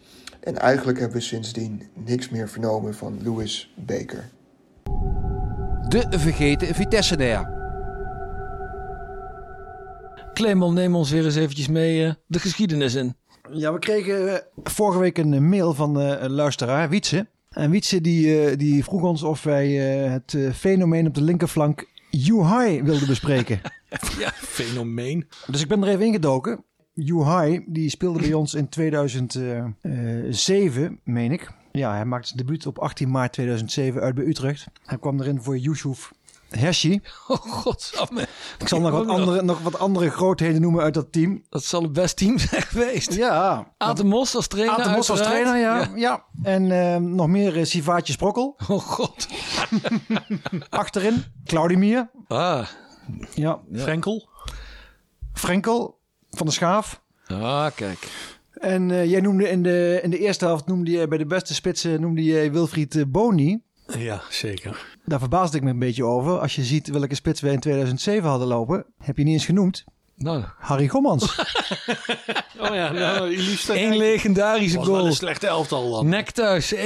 En 0.45 0.57
eigenlijk 0.57 0.99
hebben 0.99 1.17
we 1.17 1.23
sindsdien 1.23 1.81
niks 1.93 2.29
meer 2.29 2.49
vernomen 2.49 2.95
van 2.95 3.19
Louis 3.23 3.73
Baker. 3.75 4.29
De 5.87 6.05
vergeten 6.09 6.75
Vitesse-nair. 6.75 7.53
Clemon, 10.33 10.73
neem 10.73 10.95
ons 10.95 11.11
weer 11.11 11.25
eens 11.25 11.35
eventjes 11.35 11.67
mee 11.67 12.05
eh, 12.05 12.13
de 12.27 12.39
geschiedenis 12.39 12.95
in. 12.95 13.15
Ja, 13.51 13.73
we 13.73 13.79
kregen 13.79 14.33
eh, 14.33 14.39
vorige 14.63 14.99
week 14.99 15.17
een 15.17 15.33
eh, 15.33 15.39
mail 15.39 15.73
van 15.73 15.99
eh, 15.99 16.21
een 16.21 16.31
luisteraar, 16.31 16.89
Wietse. 16.89 17.27
En 17.55 17.69
Wietse 17.71 18.01
die, 18.01 18.39
eh, 18.41 18.57
die 18.57 18.83
vroeg 18.83 19.01
ons 19.01 19.23
of 19.23 19.43
wij 19.43 19.65
eh, 20.03 20.11
het 20.11 20.33
eh, 20.33 20.51
fenomeen 20.51 21.07
op 21.07 21.13
de 21.13 21.21
linkerflank 21.21 21.87
Juhai 22.09 22.83
wilden 22.83 23.07
bespreken. 23.07 23.61
Fenomeen. 24.35 25.27
dus 25.47 25.61
ik 25.61 25.67
ben 25.67 25.83
er 25.83 25.89
even 25.89 26.05
ingedoken. 26.05 26.63
Juhai, 26.97 27.63
die 27.67 27.89
speelde 27.89 28.19
bij 28.19 28.33
ons 28.33 28.53
in 28.53 28.69
2007, 28.69 30.99
meen 31.03 31.31
ik. 31.31 31.51
Ja, 31.71 31.93
hij 31.93 32.05
maakte 32.05 32.27
zijn 32.27 32.39
debuut 32.39 32.65
op 32.65 32.79
18 32.79 33.11
maart 33.11 33.33
2007 33.33 34.01
uit 34.01 34.15
bij 34.15 34.25
Utrecht. 34.25 34.65
Hij 34.85 34.97
kwam 34.97 35.21
erin 35.21 35.41
voor 35.41 35.57
Yusuf 35.57 36.11
Hershey. 36.49 37.01
Oh 37.27 37.37
godsamme. 37.37 38.27
Ik 38.59 38.67
zal 38.67 38.79
nog 38.79 38.91
wat, 38.91 39.07
andere, 39.07 39.41
nog 39.41 39.61
wat 39.61 39.79
andere 39.79 40.09
grootheden 40.09 40.61
noemen 40.61 40.83
uit 40.83 40.93
dat 40.93 41.11
team. 41.11 41.43
Dat 41.49 41.63
zal 41.63 41.81
het 41.81 41.93
best 41.93 42.17
team 42.17 42.37
zijn 42.37 42.61
geweest. 42.61 43.13
Ja. 43.13 43.67
Aad 43.77 43.97
de 43.97 44.03
Mos 44.03 44.35
als 44.35 44.47
trainer 44.47 44.75
Aad 44.75 44.83
de 44.83 44.89
Mos 44.89 45.09
als 45.09 45.21
trainer, 45.21 45.57
ja. 45.57 45.89
ja. 45.95 46.23
En 46.43 46.71
eh, 46.71 46.97
nog 46.97 47.27
meer 47.27 47.57
uh, 47.57 47.65
Sivaatje 47.65 48.13
Sprokkel. 48.13 48.55
Oh 48.67 48.79
god. 48.79 49.27
Achterin 50.69 51.23
Claudimir. 51.45 52.09
Ah. 52.27 52.67
Ja. 53.33 53.59
Frenkel. 53.73 54.29
Frenkel 55.33 56.03
van 56.38 56.46
de 56.46 56.51
Schaaf. 56.51 57.01
Ah, 57.27 57.68
kijk. 57.75 58.08
En 58.54 58.89
uh, 58.89 59.06
jij 59.06 59.22
noemde 59.22 59.50
in 59.50 59.63
de, 59.63 60.00
in 60.04 60.10
de 60.10 60.20
eerste 60.20 60.46
helft, 60.46 60.68
noemde 60.68 60.92
je 60.92 61.08
bij 61.08 61.18
de 61.18 61.25
beste 61.25 61.54
spitsen, 61.54 62.01
noemde 62.01 62.24
je 62.24 62.51
Wilfried 62.51 62.96
uh, 62.96 63.04
Boni. 63.08 63.62
Ja, 63.98 64.22
zeker. 64.30 64.86
Daar 65.06 65.20
verbaasde 65.20 65.58
ik 65.58 65.63
me 65.63 65.70
een 65.70 65.80
beetje 65.80 66.06
over. 66.06 66.39
Als 66.39 66.56
je 66.56 66.63
ziet 66.63 66.88
welke 66.88 67.15
spits 67.15 67.42
we 67.42 67.51
in 67.51 67.60
2007 67.60 68.30
hadden 68.30 68.48
lopen, 68.48 68.86
heb 68.98 69.18
je 69.18 69.24
niet 69.24 69.34
eens 69.34 69.46
genoemd. 69.46 69.84
Nou. 70.18 70.44
Harry 70.58 70.88
Gommans. 70.88 71.24
oh 72.60 72.75
ja, 72.75 72.92
nou, 72.92 73.38
Eén 73.68 73.98
legendarische 73.98 74.77
was 74.77 74.88
goal. 74.88 75.06
een 75.06 75.13
slechte 75.13 75.48
elftal 75.48 75.92
dan. 75.92 76.10
Nek 76.10 76.32
thuis, 76.32 76.75
1-0 76.75 76.77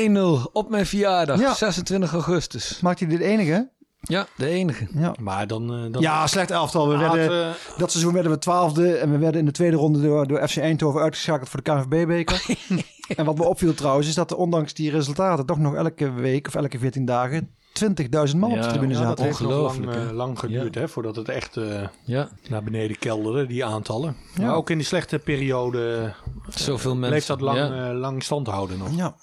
op 0.51 0.69
mijn 0.69 0.85
verjaardag, 0.85 1.39
ja. 1.39 1.53
26 1.53 2.13
augustus. 2.13 2.79
Maakt 2.81 2.99
hij 2.99 3.09
dit 3.09 3.19
enige? 3.19 3.69
Ja, 4.01 4.27
de 4.37 4.47
enige. 4.47 4.87
Ja, 4.93 5.13
maar 5.21 5.47
dan, 5.47 5.73
uh, 5.85 5.91
dan... 5.91 6.01
ja 6.01 6.27
slecht 6.27 6.51
elftal. 6.51 6.89
We 6.89 6.95
Haat, 6.95 7.13
werden, 7.15 7.47
uh... 7.47 7.77
dat 7.77 7.91
seizoen 7.91 8.13
werden 8.13 8.31
we 8.31 8.37
twaalfde 8.37 8.95
en 8.95 9.11
we 9.11 9.17
werden 9.17 9.39
in 9.39 9.45
de 9.45 9.51
tweede 9.51 9.75
ronde 9.77 10.01
door, 10.01 10.27
door 10.27 10.47
FC 10.47 10.57
Eindhoven 10.57 11.01
uitgeschakeld 11.01 11.49
voor 11.49 11.63
de 11.63 11.71
KNVB-beker. 11.71 12.43
en 13.17 13.25
wat 13.25 13.37
me 13.37 13.43
opviel 13.43 13.73
trouwens 13.73 14.07
is 14.07 14.15
dat 14.15 14.31
er 14.31 14.37
ondanks 14.37 14.73
die 14.73 14.91
resultaten 14.91 15.45
toch 15.45 15.57
nog 15.57 15.75
elke 15.75 16.11
week 16.13 16.47
of 16.47 16.55
elke 16.55 16.79
14 16.79 17.05
dagen 17.05 17.49
20.000 17.83 18.37
man 18.37 18.49
Ja, 18.49 18.55
op 18.55 18.61
de 18.61 18.67
tribune 18.67 18.93
Ja, 18.93 18.97
zaten. 18.99 19.15
dat 19.15 19.25
heeft 19.25 19.39
nog 19.39 19.51
Ongelooflijk, 19.51 19.95
lang, 19.95 20.09
uh, 20.09 20.15
lang 20.15 20.39
geduurd 20.39 20.75
hè, 20.75 20.87
voordat 20.87 21.15
het 21.15 21.29
echt 21.29 21.55
uh, 21.57 21.81
Ja. 22.03 22.29
naar 22.49 22.63
beneden 22.63 22.97
kelderde, 22.99 23.45
die 23.45 23.65
aantallen. 23.65 24.15
Ja. 24.35 24.45
Maar 24.45 24.55
ook 24.55 24.69
in 24.69 24.77
die 24.77 24.85
slechte 24.85 25.19
periode 25.19 26.13
Zoveel 26.49 26.95
bleef 26.95 27.09
mensen. 27.09 27.37
dat 27.37 27.41
lang, 27.41 27.57
Ja. 27.57 27.89
uh, 27.91 27.97
lang 27.99 28.23
stand 28.23 28.47
houden 28.47 28.77
nog. 28.77 28.95
Ja, 28.95 29.15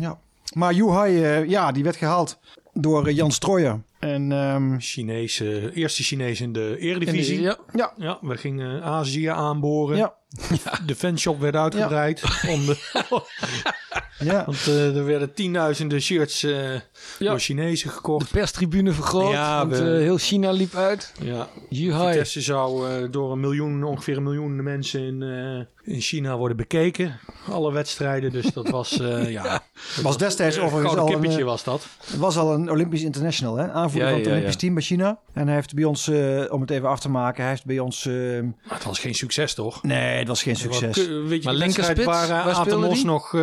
ja. 0.00 0.18
Maar 0.54 0.72
Juhai, 0.72 1.40
uh, 1.42 1.48
ja, 1.48 1.72
die 1.72 1.84
werd 1.84 1.96
gehaald 1.96 2.38
door 2.72 3.08
uh, 3.08 3.16
Jan 3.16 3.30
Strooijer. 3.30 3.80
En, 4.04 4.32
um, 4.32 4.80
Chinese, 4.80 5.70
eerste 5.74 6.02
Chinees 6.02 6.40
in 6.40 6.52
de 6.52 6.76
eredivisie. 6.78 7.40
Ja. 7.40 7.56
ja, 7.72 7.92
Ja, 7.96 8.18
we 8.20 8.36
gingen 8.36 8.82
Azië 8.82 9.26
aanboren. 9.26 9.96
ja, 9.96 10.14
De 10.86 10.94
fanshop 10.94 11.40
werd 11.40 11.54
uitgebreid. 11.56 12.22
Om 12.48 12.66
de, 12.66 12.76
ja. 14.18 14.44
want 14.44 14.66
uh, 14.68 14.96
er 14.96 15.04
werden 15.04 15.34
tienduizenden 15.34 16.00
shirts 16.02 16.42
uh, 16.44 16.72
Ja. 16.72 16.80
door 17.18 17.38
Chinezen 17.38 17.88
De 17.88 17.94
gekocht. 17.94 18.30
perstribune 18.30 18.92
vergroot, 18.92 19.32
Ja, 19.32 19.58
want 19.66 19.78
we- 19.78 19.94
eh, 19.94 20.00
heel 20.00 20.16
China 20.18 20.50
liep 20.50 20.74
uit. 20.74 21.12
Ja. 21.22 21.48
Juhai. 21.68 22.08
Vitesse 22.12 22.40
zou 22.40 22.90
uh, 23.02 23.08
door 23.10 23.32
een 23.32 23.40
miljoen, 23.40 23.84
ongeveer 23.84 24.16
een 24.16 24.22
miljoen 24.22 24.62
mensen 24.62 25.00
in, 25.00 25.20
uh, 25.22 25.94
in 25.94 26.00
China 26.00 26.36
worden 26.36 26.56
bekeken. 26.56 27.18
Alle 27.50 27.72
wedstrijden, 27.72 28.32
dus 28.32 28.46
dat 28.52 28.68
was, 28.68 28.98
uh, 29.00 29.30
ja... 29.38 29.62
Was 30.02 30.18
destijds 30.18 30.56
Een 30.56 30.62
overigens 30.62 30.96
al 30.96 31.06
een, 31.06 31.12
kippetje 31.12 31.44
was 31.44 31.64
dat. 31.64 31.86
was 32.16 32.36
al 32.36 32.52
een 32.54 32.70
Olympisch 32.70 33.02
international, 33.02 33.56
hè? 33.56 33.70
aanvoerder 33.72 34.08
Ja, 34.08 34.08
van 34.08 34.16
het 34.18 34.24
ja, 34.26 34.30
Olympisch 34.30 34.52
ja. 34.54 34.60
team 34.60 34.74
bij 34.74 34.82
China. 34.82 35.18
En 35.32 35.46
hij 35.46 35.54
heeft 35.54 35.74
bij 35.74 35.84
ons, 35.84 36.08
uh, 36.08 36.52
om 36.52 36.60
het 36.60 36.70
even 36.70 36.88
af 36.88 37.00
te 37.00 37.08
maken, 37.08 37.40
hij 37.42 37.50
heeft 37.50 37.64
bij 37.64 37.78
ons... 37.78 38.04
Uh, 38.04 38.40
Maar 38.42 38.52
het 38.76 38.84
was 38.84 38.98
geen 38.98 39.14
succes, 39.14 39.54
toch? 39.54 39.82
nee, 39.82 40.23
het 40.28 40.28
was 40.28 40.42
geen 40.42 40.56
succes. 40.56 40.96
Wat, 40.96 41.06
uh, 41.06 41.28
weet 41.28 41.38
je, 41.38 41.44
Maar 41.44 41.54
die 41.54 41.62
linkerspits, 41.62 42.04
waar 42.04 42.28
waar 42.28 42.54
speelde 42.54 42.70
Atemos 42.70 42.94
die? 42.96 43.04
nog 43.04 43.32
uh, 43.32 43.40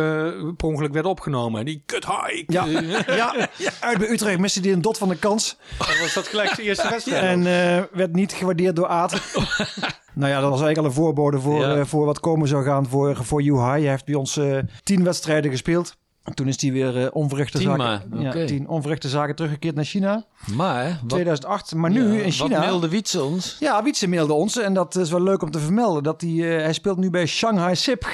per 0.56 0.66
ongeluk 0.68 0.92
werd 0.92 1.06
opgenomen. 1.06 1.64
Die 1.64 1.82
kut 1.86 2.06
hike. 2.06 2.52
Ja, 2.52 2.64
ja, 3.06 3.48
uit 3.80 3.98
bij 3.98 4.08
Utrecht 4.08 4.38
miste 4.38 4.60
hij 4.60 4.72
een 4.72 4.82
dot 4.82 4.98
van 4.98 5.08
de 5.08 5.16
kans. 5.16 5.56
Dan 5.78 5.86
was 6.00 6.14
dat 6.14 6.26
gelijk 6.26 6.56
de 6.56 6.62
eerste 6.62 6.88
wedstrijd. 6.88 7.22
En 7.22 7.38
uh, 7.38 7.82
werd 7.92 8.12
niet 8.12 8.32
gewaardeerd 8.32 8.76
door 8.76 8.86
Aad. 8.86 9.12
nou 10.14 10.30
ja, 10.32 10.40
dat 10.40 10.50
was 10.50 10.60
eigenlijk 10.60 10.78
al 10.78 10.84
een 10.84 10.92
voorbode 10.92 11.40
voor, 11.40 11.60
Ja. 11.60 11.76
uh, 11.76 11.84
voor 11.84 12.04
wat 12.06 12.20
komen 12.20 12.48
zou 12.48 12.64
gaan 12.64 12.86
voor, 12.88 13.16
voor 13.24 13.42
Juhai. 13.42 13.80
Hij 13.82 13.90
heeft 13.90 14.04
bij 14.04 14.14
ons 14.14 14.36
uh, 14.36 14.58
tien 14.82 15.04
wedstrijden 15.04 15.50
gespeeld. 15.50 15.96
Toen 16.34 16.48
is 16.48 16.60
hij 16.60 16.72
weer 16.72 17.00
uh, 17.00 17.08
onverrichte, 17.12 17.58
Tien 17.58 17.66
zaken, 17.66 18.08
maar, 18.10 18.20
ja, 18.22 18.46
tien 18.46 18.68
onverrichte 18.68 19.08
zaken 19.08 19.34
teruggekeerd 19.34 19.74
naar 19.74 19.84
China. 19.84 20.24
Maar, 20.54 20.98
wat, 21.00 21.08
2008. 21.08 21.74
Maar 21.74 21.90
nu 21.90 22.12
ja, 22.12 22.22
in 22.22 22.32
China... 22.32 22.48
Wat 22.48 22.58
mailde 22.58 22.88
Wietse 22.88 23.22
ons? 23.22 23.56
Ja, 23.60 23.82
Wietse 23.82 24.08
mailde 24.08 24.32
ons. 24.32 24.58
En 24.58 24.74
dat 24.74 24.96
is 24.96 25.10
wel 25.10 25.22
leuk 25.22 25.42
om 25.42 25.50
te 25.50 25.58
vermelden. 25.58 26.02
Dat 26.02 26.20
hij, 26.20 26.30
uh, 26.30 26.62
hij 26.62 26.72
speelt 26.72 26.98
nu 26.98 27.10
bij 27.10 27.26
Shanghai 27.26 27.76
Sip. 27.76 28.06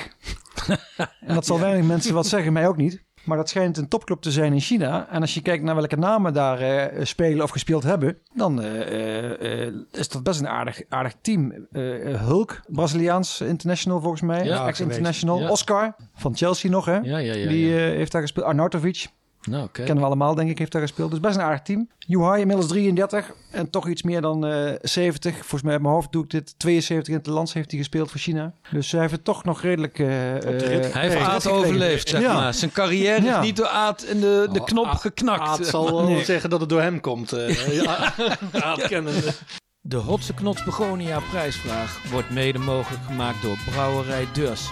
en 1.21 1.35
dat 1.35 1.47
zal 1.47 1.61
weinig 1.61 1.87
mensen 1.87 2.15
wat 2.15 2.27
zeggen, 2.27 2.53
mij 2.53 2.69
ook 2.69 2.77
niet. 2.77 3.07
Maar 3.29 3.37
dat 3.37 3.49
schijnt 3.49 3.77
een 3.77 3.89
topclub 3.89 4.21
te 4.21 4.31
zijn 4.31 4.53
in 4.53 4.61
China. 4.61 5.09
En 5.11 5.21
als 5.21 5.35
je 5.35 5.43
kijkt 5.43 5.65
naar 5.65 5.75
welke 5.75 5.97
namen 5.97 6.33
daar 6.33 6.63
uh, 6.63 7.05
spelen 7.05 7.43
of 7.43 7.51
gespeeld 7.51 7.83
hebben, 7.83 8.19
dan 8.35 8.63
uh, 8.63 9.67
uh, 9.67 9.75
is 9.93 10.09
dat 10.09 10.23
best 10.23 10.41
een 10.41 10.49
aardig, 10.49 10.83
aardig 10.89 11.15
team. 11.21 11.67
Hulk, 11.73 12.61
Braziliaans 12.67 13.41
international 13.41 14.01
volgens 14.01 14.23
mij. 14.23 14.45
Ja, 14.45 14.67
Ex-international. 14.67 15.41
ja. 15.41 15.51
Oscar 15.51 15.95
van 16.15 16.37
Chelsea 16.37 16.71
nog, 16.71 16.85
hè? 16.85 16.97
Ja, 16.97 17.19
ja, 17.19 17.35
ja. 17.35 17.49
Die 17.49 17.73
heeft 17.73 18.13
daar 18.13 18.21
gespeeld. 18.21 18.47
Arnautovic, 18.47 19.07
nou, 19.51 19.63
oké. 19.65 19.73
kennen 19.83 19.99
we 19.99 20.05
allemaal, 20.05 20.35
denk 20.35 20.51
ik, 20.51 20.59
heeft 20.59 20.73
daar 20.73 20.81
gespeeld. 20.83 21.11
Dus 21.11 21.21
best 21.21 21.37
een 21.37 21.43
aardig 21.43 21.63
team. 21.63 21.89
Juhai 21.99 22.41
inmiddels 22.41 22.69
33 22.69 23.33
en 23.51 23.71
toch 23.71 23.89
iets 23.89 24.03
meer 24.03 24.21
dan 24.21 24.47
uh, 24.53 24.71
70. 24.83 25.35
Volgens 25.37 25.63
mij 25.63 25.73
uit 25.73 25.83
mijn 25.83 25.95
hoofd 25.95 26.13
doe 26.13 26.25
ik 26.25 26.31
dit. 26.31 26.59
72 26.59 27.13
in 27.15 27.19
het 27.19 27.27
land 27.29 27.53
heeft 27.53 27.71
hij 27.71 27.79
gespeeld 27.79 28.11
voor 28.11 28.21
China. 28.21 28.53
Dus 28.71 28.93
hij 28.93 29.01
heeft 29.01 29.13
het 29.13 29.25
toch 29.25 29.45
nog 29.45 29.61
redelijk... 29.63 29.99
Uh, 29.99 30.07
Hij 30.09 31.09
heeft 31.09 31.17
Aad 31.17 31.47
overleefd, 31.47 32.09
zeg 32.09 32.21
Ja. 32.21 32.35
maar. 32.35 32.55
Zijn 32.55 32.73
carrière 32.73 33.23
Ja. 33.25 33.39
is 33.41 33.45
niet 33.47 33.57
door 33.57 33.67
Aad 33.69 34.03
in 34.03 34.21
de, 34.21 34.49
de 34.53 34.61
Oh, 34.61 34.67
knop 34.67 34.87
Aad- 34.87 35.01
geknakt. 35.01 35.41
Aad 35.49 35.67
zal 35.67 35.85
wel 35.91 36.05
Nee. 36.05 36.25
zeggen 36.25 36.51
dat 36.51 36.61
het 36.61 36.69
door 36.69 36.81
hem 36.83 37.01
komt. 37.01 37.35
Uh, 37.35 37.73
ja. 37.83 38.15
Aad 38.53 38.87
kennende. 38.87 39.33
De 39.81 39.97
Hotse 39.97 40.35
Knots 40.35 40.65
Begonia 40.65 41.21
prijsvraag 41.31 42.01
wordt 42.11 42.31
mede 42.31 42.59
mogelijk 42.59 43.03
gemaakt 43.07 43.43
door 43.43 43.57
Brouwerij 43.71 44.27
Deurs. 44.33 44.71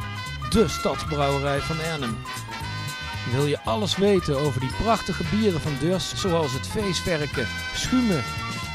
De 0.51 0.69
stadsbrouwerij 0.69 1.59
van 1.59 1.77
Arnhem. 1.93 2.17
Wil 3.33 3.47
je 3.47 3.61
alles 3.61 3.97
weten 3.97 4.39
over 4.39 4.61
die 4.61 4.75
prachtige 4.83 5.25
bieren 5.31 5.61
van 5.61 5.73
Deurs, 5.81 6.21
zoals 6.21 6.53
het 6.53 6.67
feestwerken, 6.67 7.47
schuimen, 7.75 8.25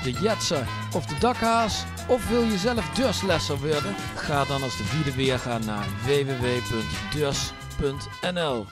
de 0.03 0.11
jetser 0.11 0.67
of 0.95 1.05
de 1.05 1.15
dakhaas? 1.19 1.83
Of 2.07 2.29
wil 2.29 2.43
je 2.43 2.57
zelf 2.57 2.89
Deurslesser 2.89 3.59
worden? 3.59 3.95
Ga 4.15 4.45
dan 4.45 4.63
als 4.63 4.77
de 4.77 4.83
vierde 4.83 5.15
weerga 5.15 5.57
naar 5.57 5.87
www.deurs.nl 6.05 8.65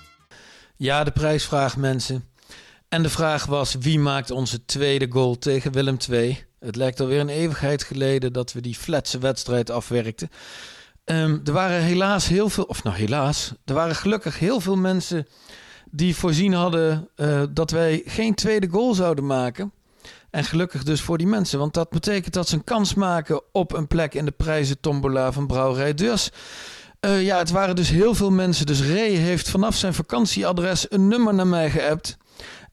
Ja, 0.75 1.03
de 1.03 1.12
prijsvraag 1.12 1.77
mensen. 1.77 2.29
En 2.89 3.03
de 3.03 3.09
vraag 3.09 3.45
was, 3.45 3.75
wie 3.79 4.00
maakt 4.00 4.31
onze 4.31 4.65
tweede 4.65 5.07
goal 5.09 5.38
tegen 5.38 5.71
Willem 5.71 5.98
II? 6.09 6.45
Het 6.59 6.75
lijkt 6.75 7.00
alweer 7.00 7.19
een 7.19 7.29
eeuwigheid 7.29 7.83
geleden 7.83 8.33
dat 8.33 8.53
we 8.53 8.62
die 8.62 8.75
fletse 8.75 9.19
wedstrijd 9.19 9.69
afwerkten. 9.69 10.29
Ehm, 11.05 11.38
er 11.43 11.53
waren 11.53 11.81
helaas 11.81 12.27
heel 12.27 12.50
veel, 12.50 12.63
of 12.63 12.83
nou 12.83 12.95
helaas, 12.95 13.51
er 13.65 13.74
waren 13.74 13.95
gelukkig 13.95 14.39
heel 14.39 14.59
veel 14.59 14.77
mensen 14.77 15.27
die 15.91 16.15
voorzien 16.15 16.53
hadden 16.53 17.10
eh, 17.15 17.43
dat 17.50 17.72
wij 17.72 18.01
geen 18.05 18.34
tweede 18.36 18.67
goal 18.69 18.93
zouden 18.93 19.25
maken. 19.25 19.72
En 20.29 20.43
gelukkig 20.43 20.84
dus 20.84 21.01
voor 21.01 21.17
die 21.17 21.27
mensen, 21.27 21.60
want 21.60 21.74
dat 21.74 21.89
betekent 21.89 22.34
dat 22.34 22.48
ze 22.48 22.55
een 22.55 22.63
kans 22.63 22.93
maken 22.93 23.41
op 23.51 23.74
een 23.74 23.88
plek 23.88 24.13
in 24.13 24.25
de 24.25 24.31
prijzen 24.31 24.79
tombola 24.79 25.31
van 25.31 25.48
Brouwerij 25.48 25.93
Deurs. 25.93 26.29
Eh, 27.00 27.24
ja, 27.24 27.38
het 27.38 27.50
waren 27.50 27.75
dus 27.75 27.89
heel 27.89 28.15
veel 28.15 28.31
mensen. 28.31 28.65
Dus 28.65 28.81
Ray 28.81 29.10
heeft 29.10 29.50
vanaf 29.50 29.75
zijn 29.75 29.93
vakantieadres 29.93 30.91
een 30.91 31.08
nummer 31.08 31.34
naar 31.34 31.48
mij 31.48 31.69
geappt. 31.69 32.17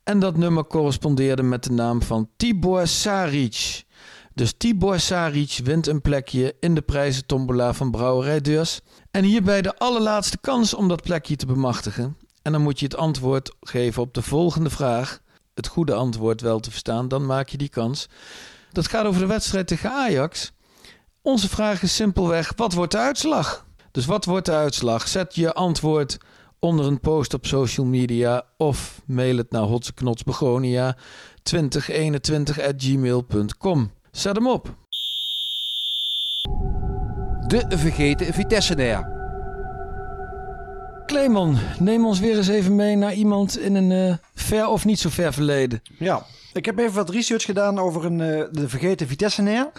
En 0.04 0.18
dat 0.18 0.36
nummer 0.36 0.66
correspondeerde 0.66 1.42
met 1.42 1.64
de 1.64 1.72
naam 1.72 2.02
van 2.02 2.28
Tibor 2.36 2.86
Saric. 2.86 3.84
Dus 4.34 4.54
Tibor 4.56 5.00
Saric 5.00 5.60
wint 5.64 5.86
een 5.86 6.00
plekje 6.00 6.54
in 6.60 6.74
de 6.74 6.82
prijzen 6.82 7.26
tombola 7.26 7.72
van 7.72 7.90
Brouwerij 7.90 8.40
Deurs. 8.40 8.80
En 9.10 9.24
hierbij 9.24 9.62
de 9.62 9.76
allerlaatste 9.76 10.38
kans 10.40 10.74
om 10.74 10.88
dat 10.88 11.02
plekje 11.02 11.36
te 11.36 11.46
bemachtigen. 11.46 12.16
En 12.46 12.52
dan 12.52 12.62
moet 12.62 12.78
je 12.78 12.84
het 12.84 12.96
antwoord 12.96 13.54
geven 13.60 14.02
op 14.02 14.14
de 14.14 14.22
volgende 14.22 14.70
vraag. 14.70 15.20
Het 15.54 15.66
goede 15.66 15.94
antwoord 15.94 16.40
wel 16.40 16.60
te 16.60 16.70
verstaan, 16.70 17.08
dan 17.08 17.26
maak 17.26 17.48
je 17.48 17.56
die 17.56 17.68
kans. 17.68 18.08
Dat 18.72 18.88
gaat 18.88 19.06
over 19.06 19.20
de 19.20 19.26
wedstrijd 19.26 19.66
tegen 19.66 19.90
Ajax. 19.90 20.52
Onze 21.22 21.48
vraag 21.48 21.82
is 21.82 21.94
simpelweg, 21.94 22.52
wat 22.56 22.72
wordt 22.72 22.92
de 22.92 22.98
uitslag? 22.98 23.66
Dus 23.90 24.06
wat 24.06 24.24
wordt 24.24 24.46
de 24.46 24.52
uitslag? 24.52 25.08
Zet 25.08 25.34
je 25.34 25.52
antwoord 25.52 26.18
onder 26.58 26.86
een 26.86 27.00
post 27.00 27.34
op 27.34 27.46
social 27.46 27.86
media 27.86 28.42
of 28.56 29.02
mail 29.06 29.36
het 29.36 29.50
naar 29.50 29.62
hotseknotsbegonia 29.62 30.96
2021@gmail.com. 31.42 33.90
Zet 34.10 34.36
hem 34.36 34.48
op. 34.48 34.74
De 37.46 37.64
vergeten 37.68 38.34
Vitesse-nair. 38.34 39.15
Clemon, 41.16 41.58
neem 41.78 42.06
ons 42.06 42.20
weer 42.20 42.36
eens 42.36 42.48
even 42.48 42.74
mee 42.74 42.96
naar 42.96 43.14
iemand 43.14 43.58
in 43.58 43.74
een 43.74 43.92
eh, 43.92 44.16
ver 44.34 44.68
of 44.68 44.84
niet 44.84 44.98
zo 44.98 45.08
ver 45.08 45.32
verleden. 45.32 45.82
Ja, 45.98 46.26
Ik 46.52 46.64
heb 46.64 46.78
even 46.78 46.94
wat 46.94 47.10
research 47.10 47.44
gedaan 47.44 47.78
over 47.78 48.04
een, 48.04 48.20
eh, 48.20 48.44
de 48.50 48.68
vergeten 48.68 49.06
Vitesse 49.06 49.42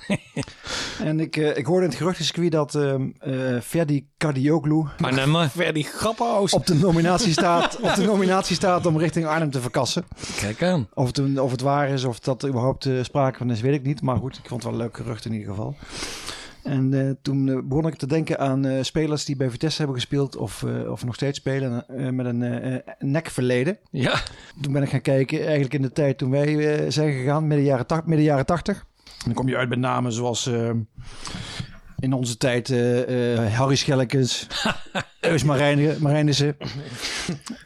En 1.03 1.20
ik, 1.20 1.38
eh, 1.38 1.58
ik 1.58 1.65
hoorde 1.65 1.84
in 1.84 1.89
het 1.89 1.98
geruchtencircuit 1.98 2.51
dat 2.51 2.75
ehm 2.75 3.08
eh, 3.20 3.62
Ferdi 3.62 4.08
Cardioglu 4.17 4.84
Arnhem. 5.01 5.50
Verdi 5.50 5.84
Grappenhuis. 5.84 6.53
op 6.53 6.65
de, 6.65 6.75
nominatie 6.75 7.32
staat, 7.32 7.79
op 7.82 7.96
de 7.96 8.03
nominatie 8.03 8.56
staat 8.56 8.86
om 8.86 8.98
richting 8.98 9.25
Arnhem 9.25 9.51
te 9.51 9.62
verkassen. 9.62 10.06
Kijk 10.39 10.63
aan. 10.63 10.88
Of 10.94 11.08
het, 11.08 11.39
of 11.39 11.51
het 11.51 11.62
waar 11.62 11.89
is, 11.89 12.03
of 12.03 12.20
dat 12.20 12.48
überhaupt 12.48 12.86
eh, 12.86 12.94
sprake 13.03 13.38
van 13.38 13.51
is, 13.51 13.62
weet 13.62 13.74
ik 13.74 13.84
niet. 13.84 14.01
Maar 14.01 14.17
goed, 14.17 14.38
ik 14.38 14.48
vond 14.48 14.63
het 14.63 14.72
wel 14.72 14.79
een 14.79 14.86
leuk 14.86 14.98
gerucht 14.98 15.25
in 15.25 15.34
ieder 15.34 15.48
geval. 15.48 15.75
En 16.67 16.93
eh, 16.93 17.13
toen 17.21 17.50
eh, 17.50 17.57
begon 17.63 17.88
ik 17.88 17.95
te 17.95 18.07
denken 18.07 18.39
aan 18.39 18.65
eh, 18.65 18.83
spelers 18.83 19.25
die 19.25 19.36
bij 19.36 19.50
Vitesse 19.50 19.77
hebben 19.77 19.95
gespeeld 19.95 20.36
of, 20.36 20.63
of 20.89 21.05
nog 21.05 21.15
steeds 21.15 21.38
spelen 21.38 21.86
met 22.15 22.25
een 22.25 22.81
nekverleden. 23.00 23.77
Ja. 23.91 24.21
Toen 24.62 24.74
ben 24.74 24.83
ik 24.83 24.89
gaan 24.89 25.01
kijken, 25.01 25.39
eigenlijk 25.39 25.74
in 25.74 25.81
de 25.81 25.91
tijd 25.91 26.17
toen 26.17 26.31
wij 26.31 26.91
zijn 26.91 27.12
gegaan, 27.12 27.47
midden 27.47 27.65
jaren, 27.65 27.86
ta- 27.86 28.01
midden 28.05 28.25
jaren 28.25 28.45
80. 28.45 28.77
En 28.77 28.83
dan 29.25 29.33
kom 29.33 29.47
je 29.47 29.57
uit 29.57 29.69
met 29.69 29.79
namen 29.79 30.12
zoals 30.12 30.50
in 32.00 32.13
onze 32.13 32.38
tijd 32.38 32.67
Harry 33.51 33.75
Schellekens, 33.75 34.47
Eus 35.19 35.43
Marijnissen, 36.00 36.57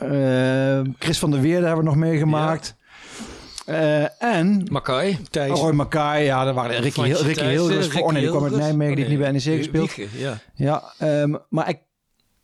Chris 1.00 1.20
van 1.20 1.32
der 1.32 1.42
Weerde 1.42 1.66
hebben 1.66 1.84
we 1.84 1.90
nog 1.90 2.00
meegemaakt. 2.00 2.76
Eh, 3.66 4.24
en 4.24 4.68
Makai. 4.72 5.18
Thijs. 5.30 5.60
Roy 5.60 5.72
Makai, 5.72 6.24
ja, 6.24 6.44
daar 6.44 6.54
waren 6.54 6.82
Ricky, 6.82 7.02
Hill- 7.02 7.16
Ricky 7.16 7.44
Hilgers. 7.44 7.86
Ricky 7.88 8.00
Oh 8.02 8.12
nee, 8.12 8.22
die 8.22 8.30
kwam 8.32 8.44
uit. 8.44 8.56
Nijmegen, 8.56 8.96
die 8.96 9.06
Oh, 9.06 9.12
heeft 9.12 9.34
niet 9.34 9.44
bij. 9.44 9.54
NEC 9.54 9.58
gespeeld. 9.64 10.10
Ja. 10.18 10.38
Ja, 10.56 10.84
ehm, 10.98 11.36
maar 11.50 11.70
ik 11.70 11.80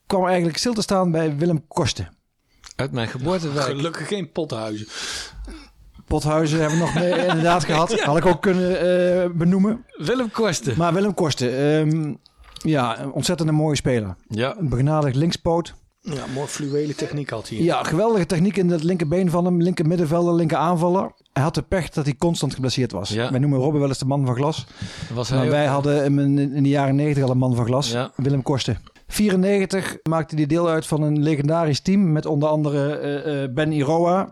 kwam 0.07 0.25
eigenlijk 0.25 0.57
stil 0.57 0.74
te 0.74 0.81
staan 0.81 1.12
bij 1.12 1.38
Willem 1.38 1.67
Kosten. 1.67 2.09
Uit 2.75 2.91
mijn 2.91 3.07
geboortewijk. 3.07 3.65
Gelukkig 3.65 4.07
geen 4.07 4.31
pothuizen. 4.31 4.88
Pothuizen 6.05 6.59
hebben 6.59 6.77
we 6.77 6.83
nog 6.83 6.93
mee, 6.93 7.12
inderdaad 7.27 7.63
gehad. 7.63 8.00
Had 8.00 8.17
ik 8.17 8.25
ook 8.25 8.41
kunnen 8.41 8.79
eh, 9.24 9.29
benoemen. 9.33 9.86
Willem 9.97 10.31
Kosten. 10.31 10.74
Maar 10.77 10.93
Willem 10.93 11.13
Kosten, 11.13 11.57
ehm, 11.57 12.13
ja, 12.69 13.00
een 13.00 13.12
ontzettend 13.12 13.50
een 13.50 13.55
mooie 13.55 13.75
speler. 13.75 14.15
Ja. 14.27 14.55
Een 14.57 14.69
begenadigd 14.69 15.15
linkspoot. 15.15 15.74
Ja, 16.13 16.23
mooi 16.33 16.47
fluwele 16.47 16.95
techniek 16.95 17.29
had 17.29 17.49
hij. 17.49 17.57
Ja, 17.57 17.83
geweldige 17.83 18.25
techniek 18.25 18.57
in 18.57 18.69
het 18.69 18.83
linkerbeen 18.83 19.29
van 19.29 19.45
hem. 19.45 19.61
Linker 19.61 19.87
middenvelder, 19.87 20.33
linker 20.33 20.57
aanvaller. 20.57 21.11
Hij 21.33 21.43
had 21.43 21.55
de 21.55 21.61
pech 21.61 21.89
dat 21.89 22.05
hij 22.05 22.15
constant 22.17 22.53
geblesseerd 22.53 22.91
was. 22.91 23.09
Ja. 23.09 23.29
Wij 23.31 23.39
noemen 23.39 23.59
Robben 23.59 23.79
wel 23.79 23.89
eens 23.89 23.97
de 23.99 24.05
man 24.05 24.25
van 24.25 24.35
glas. 24.35 24.65
Was 25.13 25.27
hij 25.29 25.37
Maar 25.37 25.45
ook- 25.47 25.51
wij 25.51 25.65
hadden 25.65 25.95
hem 26.03 26.19
in, 26.19 26.37
in 26.53 26.63
de 26.63 26.69
jaren 26.69 26.95
90 26.95 27.23
al 27.23 27.29
een 27.29 27.37
man 27.37 27.55
van 27.55 27.65
glas. 27.65 27.91
Ja. 27.91 28.11
Willem 28.15 28.41
Kosten. 28.41 28.77
94 29.07 29.97
maakte 30.03 30.35
hij 30.35 30.45
deel 30.45 30.69
uit 30.69 30.85
van 30.85 31.01
een 31.01 31.23
legendarisch 31.23 31.79
team 31.79 32.11
met 32.11 32.25
onder 32.25 32.49
andere 32.49 32.97
eh, 32.97 33.43
eh, 33.43 33.53
Ben 33.53 33.71
Iroa, 33.71 34.29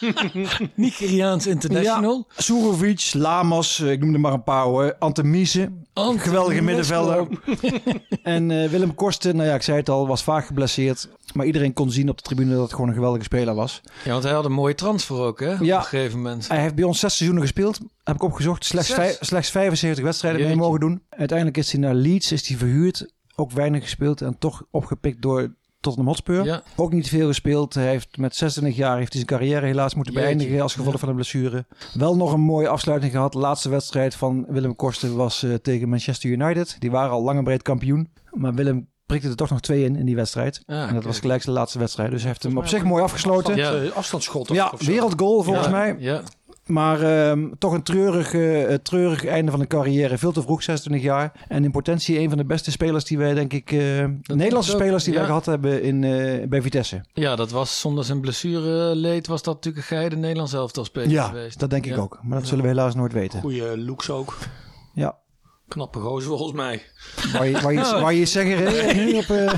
Nigeriaans 0.74 1.46
International. 1.46 2.26
Ja, 2.36 2.42
Surovic, 2.42 3.10
Lamos, 3.14 3.80
eh, 3.80 3.90
ik 3.90 4.00
noemde 4.00 4.18
maar 4.18 4.32
een 4.32 4.42
paar 4.42 4.64
hoor. 4.64 4.96
Antemise, 4.98 5.70
Ante 5.94 6.18
geweldige 6.22 6.62
middenvelder. 6.62 7.26
en 8.22 8.50
eh, 8.50 8.68
Willem 8.70 8.94
Kosten, 8.94 9.36
nou 9.36 9.48
ja, 9.48 9.54
ik 9.54 9.62
zei 9.62 9.76
het 9.78 9.88
al, 9.88 10.06
was 10.06 10.22
vaak 10.22 10.46
geblesseerd. 10.46 11.08
Maar 11.34 11.46
iedereen 11.46 11.72
kon 11.72 11.90
zien 11.90 12.08
op 12.08 12.16
de 12.16 12.22
tribune 12.22 12.52
dat 12.54 12.62
het 12.62 12.72
gewoon 12.72 12.88
een 12.88 12.94
geweldige 12.94 13.24
speler 13.24 13.54
was. 13.54 13.80
Ja, 14.04 14.10
want 14.10 14.22
hij 14.24 14.32
had 14.32 14.44
een 14.44 14.52
mooie 14.52 14.74
transfer 14.74 15.16
ook, 15.16 15.40
hè? 15.40 15.52
Op 15.52 15.60
Ja. 15.60 15.76
een 15.76 15.82
gegeven 15.84 16.16
moment. 16.16 16.48
Hij 16.48 16.60
heeft 16.60 16.74
bij 16.74 16.84
ons 16.84 16.98
zes 16.98 17.16
seizoenen 17.16 17.46
gespeeld. 17.48 17.80
Heb 18.04 18.14
ik 18.14 18.22
opgezocht. 18.22 18.64
Slechts, 18.64 18.94
slechts 19.20 19.50
75 19.50 20.04
wedstrijden 20.04 20.40
mee 20.40 20.48
Jeetje. 20.50 20.64
mogen 20.66 20.80
doen. 20.80 21.02
Uiteindelijk 21.10 21.58
is 21.58 21.72
hij 21.72 21.80
naar 21.80 21.94
Leeds, 21.94 22.32
is 22.32 22.48
hij 22.48 22.56
verhuurd. 22.56 23.12
Ook 23.36 23.50
weinig 23.52 23.82
gespeeld 23.82 24.20
en 24.20 24.38
toch 24.38 24.62
opgepikt 24.70 25.22
door 25.22 25.54
Tottenham 25.84 26.12
Hotspur. 26.12 26.44
Ja. 26.44 26.62
Ook 26.76 26.92
niet 26.92 27.08
veel 27.08 27.26
gespeeld. 27.26 27.74
Hij 27.74 27.88
heeft 27.88 28.16
met 28.16 28.36
26 28.36 28.76
jaar 28.80 28.96
heeft 28.98 29.12
hij 29.12 29.22
zijn 29.26 29.38
carrière 29.40 29.66
helaas 29.66 29.94
moeten 29.94 30.12
Jeetje. 30.14 30.28
beëindigen 30.28 30.60
als 30.62 30.74
gevolg 30.74 30.98
van 30.98 31.08
een 31.08 31.14
blessure. 31.14 31.66
Wel 31.94 32.16
nog 32.16 32.32
een 32.32 32.40
mooie 32.40 32.68
afsluiting 32.68 33.12
gehad. 33.12 33.32
De 33.32 33.38
laatste 33.38 33.68
wedstrijd 33.68 34.14
van 34.14 34.44
Willem 34.48 34.76
Kosten 34.76 35.16
was 35.16 35.42
eh, 35.42 35.54
tegen 35.54 35.88
Manchester 35.88 36.30
United. 36.30 36.76
Die 36.78 36.90
waren 36.90 37.10
al 37.10 37.22
lang 37.22 37.38
en 37.38 37.44
breed 37.44 37.62
kampioen. 37.62 38.08
Maar 38.30 38.54
Willem 38.54 38.88
prikte 39.06 39.28
er 39.28 39.36
toch 39.36 39.50
nog 39.50 39.60
twee 39.60 39.84
in 39.84 39.96
in 39.96 40.06
die 40.06 40.16
wedstrijd. 40.16 40.62
En 40.66 40.80
dat 40.80 40.90
kijk. 40.90 41.02
was 41.04 41.18
gelijk 41.20 41.42
zijn 41.42 41.56
laatste 41.56 41.78
wedstrijd. 41.78 42.10
Dus 42.10 42.20
hij 42.20 42.28
heeft 42.30 42.42
hem 42.42 42.58
op 42.58 42.66
zich 42.66 42.84
mooi 42.84 43.02
afgesloten. 43.02 43.56
Ja. 43.56 43.74
Eh, 43.74 43.90
afstandsschot 43.92 44.48
Ja, 44.48 44.72
wereldgoal 44.78 45.42
volgens 45.42 45.66
Ja, 45.66 45.72
mij. 45.72 45.96
Ja. 45.98 46.22
Maar 46.66 47.00
ehm, 47.02 47.48
toch 47.58 47.72
een 47.72 47.82
treurig, 47.82 48.34
eh, 48.34 48.74
treurig 48.74 49.24
einde 49.26 49.50
van 49.50 49.60
de 49.60 49.66
carrière. 49.66 50.18
Veel 50.18 50.32
te 50.32 50.42
vroeg, 50.42 50.62
26 50.62 51.02
jaar. 51.08 51.32
En 51.48 51.64
in 51.64 51.70
potentie 51.70 52.18
een 52.18 52.28
van 52.28 52.38
de 52.38 52.44
beste 52.44 52.70
spelers 52.70 53.04
die 53.04 53.18
wij, 53.18 53.34
denk 53.34 53.52
ik... 53.52 53.72
eh, 53.72 53.78
Nederlandse 54.22 54.72
ook, 54.72 54.78
spelers 54.80 55.04
die 55.04 55.14
wij 55.14 55.24
gehad 55.24 55.46
hebben 55.46 55.82
in, 55.82 56.04
eh, 56.04 56.48
bij 56.48 56.62
Vitesse. 56.62 57.04
ja, 57.12 57.36
dat 57.36 57.50
was 57.50 57.80
zonder 57.80 58.04
zijn 58.04 58.20
blessureleed 58.20 59.26
was 59.26 59.42
dat 59.42 59.54
natuurlijk 59.54 59.90
een 59.90 59.96
geide 59.96 60.16
Nederlands 60.16 60.52
elftal 60.52 60.84
speler 60.84 61.10
Ja, 61.10 61.24
geweest. 61.26 61.58
dat 61.58 61.70
denk 61.70 61.86
ik 61.86 61.94
Ja. 61.94 62.00
ook. 62.00 62.18
Maar 62.22 62.38
dat 62.38 62.48
zullen 62.48 62.62
we 62.64 62.70
helaas 62.70 62.94
nooit 62.94 63.12
weten. 63.12 63.40
Goeie 63.40 63.78
looks 63.78 64.10
ook. 64.10 64.36
Ja. 64.94 65.16
Knappe 65.68 65.98
gozer 65.98 66.28
volgens 66.28 66.52
mij. 66.52 66.82
Waar 67.32 67.46
je, 67.46 67.60
waar 67.60 67.72
je, 67.72 67.80
waar 67.80 68.14
je 68.14 68.24
zeggen, 68.26 68.56
hè, 68.58 68.92
nu 69.04 69.12
op... 69.12 69.54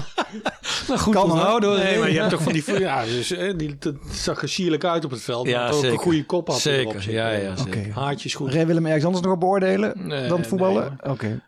Nou, 0.89 1.01
goed 1.01 1.15
Kan, 1.15 1.31
onthouden 1.31 1.69
hoor. 1.69 1.79
Nee, 1.79 1.99
maar 1.99 2.11
je 2.11 2.19
hebt 2.19 2.31
toch 2.31 2.43
van 2.43 2.53
die... 2.53 2.79
Ja, 2.79 3.05
dus, 3.05 3.31
eh, 3.31 3.53
die, 3.59 3.77
dat 3.79 3.95
zag 4.11 4.43
er 4.43 4.49
sierlijk 4.49 4.85
uit 4.85 5.05
op 5.05 5.11
het 5.11 5.23
veld. 5.23 5.47
Ja, 5.47 5.63
maar 5.65 5.75
ook 5.75 5.83
een 5.85 5.97
goede 5.97 6.25
kop 6.27 6.49
had 6.49 6.61
Zeker, 6.61 6.81
erop 6.81 6.93
zitten. 6.93 7.13
ja, 7.13 7.31
ja, 7.31 7.51
Oké. 7.51 7.61
zeker. 7.73 7.93
Haartjes 7.93 8.35
goed. 8.35 8.53
Ray 8.53 8.67
Willem 8.67 8.87
ergens 8.87 9.05
anders 9.05 9.25
nog 9.25 9.33
op 9.35 9.41
beoordelen 9.41 9.93
Nee, 10.07 10.29
dan 10.29 10.39
het 10.39 10.47
voetballen? 10.49 10.99
nee, 11.03 11.13
Oké. 11.13 11.43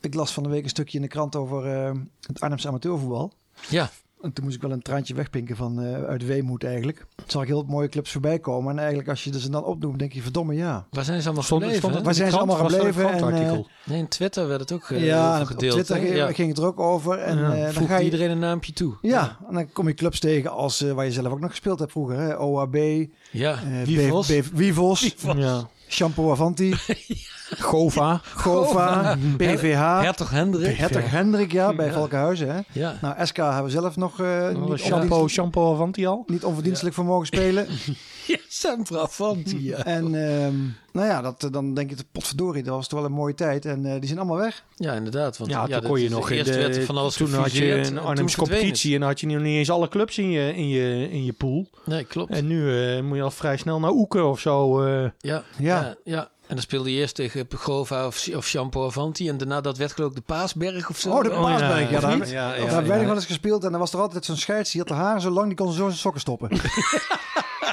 Ik 0.00 0.14
las 0.14 0.32
van 0.32 0.42
de 0.42 0.48
week 0.48 0.62
een 0.62 0.68
stukje 0.68 0.96
in 0.96 1.02
de 1.02 1.08
krant 1.10 1.36
over 1.36 1.66
eh, 1.66 1.90
het 2.20 2.40
Arnhemse 2.40 2.68
amateurvoetbal. 2.68 3.32
Ja. 3.68 3.90
En 4.26 4.32
toen 4.32 4.44
moest 4.44 4.56
ik 4.56 4.62
wel 4.62 4.70
een 4.72 4.82
traantje 4.82 5.14
wegpinken 5.14 5.56
van 5.56 5.82
eh, 5.82 6.02
uit 6.04 6.26
weemoed 6.26 6.64
eigenlijk. 6.64 6.98
Toen 7.14 7.24
zag 7.26 7.42
ik 7.42 7.48
heel 7.48 7.64
mooie 7.68 7.88
clubs 7.88 8.12
voorbij 8.12 8.38
komen. 8.38 8.70
En 8.72 8.78
eigenlijk 8.78 9.08
als 9.08 9.24
je 9.24 9.40
ze 9.40 9.50
dan 9.50 9.64
opnoemt, 9.64 9.98
denk 9.98 10.12
je 10.12 10.22
verdomme 10.22 10.54
ja. 10.54 10.86
Waar 10.90 11.04
zijn 11.04 11.20
ze 11.20 11.26
allemaal 11.26 11.44
Stond- 11.44 11.62
gebleven? 11.62 11.88
stond 11.90 11.92
hè? 11.92 11.98
het 11.98 12.06
Waar 12.06 12.14
zijn 12.16 12.30
ze 12.30 12.36
allemaal 12.36 12.56
gebleven? 12.56 13.10
En, 13.10 13.16
krantartikel? 13.16 13.66
Nee, 13.84 13.98
in 13.98 14.08
Twitter 14.08 14.48
werd 14.48 14.60
het 14.60 14.72
ook 14.72 14.84
ge- 14.84 14.98
ja, 15.04 15.40
op 15.40 15.46
gedeeld. 15.46 15.72
Twitter 15.72 15.96
ging, 15.96 16.14
ja. 16.14 16.32
ging 16.32 16.48
het 16.48 16.58
er 16.58 16.64
ook 16.66 16.80
over. 16.80 17.18
En 17.18 17.38
Ja. 17.38 17.54
eh, 17.54 17.74
dan 17.74 17.86
ga 17.86 17.96
je... 17.98 18.04
iedereen 18.04 18.30
een 18.30 18.38
naampje 18.38 18.72
toe. 18.72 18.94
Ja, 19.02 19.36
en 19.48 19.54
dan 19.54 19.72
kom 19.72 19.88
je 19.88 19.94
clubs 19.94 20.20
tegen 20.20 20.50
als 20.50 20.82
eh, 20.82 20.92
waar 20.92 21.04
je 21.04 21.12
zelf 21.12 21.26
ook 21.32 21.40
nog 21.40 21.50
gespeeld 21.50 21.78
hebt 21.78 21.90
vroeger. 21.92 22.18
Hè? 22.18 22.40
OAB, 22.40 22.74
eh 22.74 23.06
Ja, 23.30 23.58
Wievos, 23.84 24.28
Wievos. 24.28 24.50
Wievos, 24.52 25.14
Ja. 25.36 25.68
Shampoo 25.88 26.30
Avanti, 26.30 26.74
Gova. 27.58 28.20
Gova, 28.34 29.16
PVH, 29.36 30.00
Hertog 30.00 30.30
Hendrik. 30.30 30.76
Hertog 30.76 31.10
Hendrik, 31.10 31.52
ja, 31.52 31.74
bij 31.74 31.92
Valkenhuizen. 31.92 32.54
Hè? 32.54 32.60
Ja. 32.72 32.98
Nou, 33.00 33.26
SK 33.26 33.36
hebben 33.36 33.64
we 33.64 33.70
zelf 33.70 33.96
nog 33.96 34.20
eh, 34.20 34.48
niet, 34.48 34.80
Shampoo, 35.28 35.72
Avanti 35.74 36.06
al. 36.06 36.24
niet 36.26 36.44
onverdienstelijk 36.44 36.94
voor 36.94 37.04
mogen 37.04 37.26
spelen. 37.26 37.66
ja, 38.26 38.38
Sempre 38.58 38.98
Avanti, 39.00 39.64
ja. 39.64 39.76
En 39.96 40.04
ehm, 40.04 40.54
nou 40.92 41.06
ja, 41.06 41.22
dat, 41.22 41.48
dan 41.52 41.74
denk 41.74 41.90
je, 41.90 41.96
potverdorie, 42.12 42.62
dat 42.62 42.74
was 42.74 42.88
toch 42.88 42.98
wel 42.98 43.08
een 43.08 43.14
mooie 43.14 43.34
tijd. 43.34 43.64
En 43.64 43.86
eh, 43.86 43.92
die 43.92 44.06
zijn 44.06 44.18
allemaal 44.18 44.36
weg. 44.36 44.64
Ja, 44.76 44.92
inderdaad. 44.92 45.38
Want, 45.38 45.50
Ja, 45.50 45.62
toen 45.62 45.70
dat 45.70 45.84
kon 45.84 46.00
je 46.00 46.10
nog 46.10 46.30
in 46.30 46.44
de, 46.44 46.54
werd 46.54 46.76
er 46.76 46.84
van 46.84 46.96
alles 46.96 47.14
toen 47.16 47.32
had 47.34 47.52
je 47.52 47.72
een 47.74 47.84
toen 47.84 47.98
Arnhems 47.98 48.34
verdween 48.34 48.58
competitie 48.58 48.94
en 48.94 49.00
dan 49.00 49.08
had 49.08 49.20
je 49.20 49.26
nog 49.26 49.42
niet 49.42 49.56
eens 49.56 49.70
alle 49.70 49.88
clubs 49.88 50.18
in 50.18 50.30
je, 50.30 50.54
in 50.54 50.68
je, 50.68 51.08
in 51.10 51.24
je 51.24 51.32
pool. 51.32 51.68
Nee, 51.84 52.04
klopt. 52.04 52.30
En 52.30 52.46
nu 52.46 52.80
eh, 52.96 53.02
moet 53.02 53.16
je 53.16 53.22
al 53.22 53.30
vrij 53.30 53.56
snel 53.56 53.80
naar 53.80 53.90
Oeken 53.90 54.28
of 54.28 54.40
zo. 54.40 54.82
eh. 54.84 55.02
Ja, 55.02 55.10
Ja. 55.20 55.42
ja. 55.58 55.94
ja, 56.04 56.20
En 56.20 56.54
dan 56.54 56.58
speelde 56.60 56.92
je 56.92 57.00
eerst 57.00 57.14
tegen 57.14 57.46
Pegova 57.46 58.06
of, 58.06 58.28
of 58.34 58.46
Shampoo 58.46 58.86
Avanti. 58.86 59.28
En 59.28 59.36
daarna 59.36 59.60
dat 59.60 59.76
werd 59.76 59.92
geloof 59.92 60.10
ik 60.10 60.16
de 60.16 60.22
Paasberg 60.22 60.88
of 60.90 60.98
zo. 60.98 61.10
Oh, 61.10 61.22
de 61.22 61.30
Eh, 61.30 61.40
Paasberg, 61.40 61.90
ja, 62.30 62.56
daar, 62.56 62.86
wij 62.86 62.96
nog 62.96 63.06
wel 63.06 63.14
eens 63.14 63.26
gespeeld. 63.26 63.64
En 63.64 63.70
dan 63.70 63.80
was 63.80 63.92
er 63.92 64.00
altijd 64.00 64.24
zo'n 64.24 64.36
scheids, 64.36 64.70
die 64.70 64.80
had 64.80 64.88
de 64.88 64.94
haren 64.96 65.20
zo 65.20 65.30
lang, 65.30 65.46
die 65.46 65.56
kon 65.56 65.68
ze 65.70 65.76
zo 65.76 65.82
in 65.84 65.88
zijn 65.88 66.00
sokken 66.00 66.20
stoppen. 66.20 66.48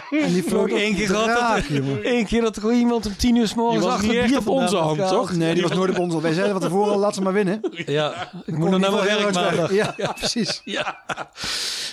en 0.10 0.34
die 0.34 0.44
vloog 0.44 0.70
één 0.70 0.96
keer 0.96 1.08
gehad. 1.08 1.64
Eén 2.04 2.26
keer 2.26 2.42
dat 2.42 2.56
er 2.56 2.62
gewoon 2.62 2.78
iemand 2.78 3.06
om 3.06 3.16
tien 3.18 3.36
uur 3.36 3.48
s 3.48 3.54
morgens 3.54 3.80
Die 3.80 3.86
was 3.88 3.94
achter 3.94 4.10
niet 4.10 4.22
het 4.22 4.32
echt 4.32 4.44
bier 4.44 4.54
op 4.54 4.62
onze 4.62 4.78
hand, 4.78 5.08
toch? 5.08 5.34
Nee, 5.34 5.54
die 5.54 5.64
was 5.64 5.72
nooit 5.72 5.90
op 5.90 6.00
ons. 6.00 6.16
Wij 6.16 6.34
zeiden 6.34 6.54
van 6.54 6.70
tevoren 6.70 6.98
laat 6.98 7.16
ze 7.16 7.22
maar 7.22 7.34
winnen. 7.34 7.62
Ja, 7.86 8.30
ik 8.46 8.58
moet 8.58 8.70
nog 8.70 8.80
naar 8.80 8.92
mijn 8.92 9.06
werk 9.06 9.34
maandag. 9.34 9.74
Ja, 9.74 9.94
ja, 9.98 10.12
precies. 10.12 10.62
Ja. 10.74 11.04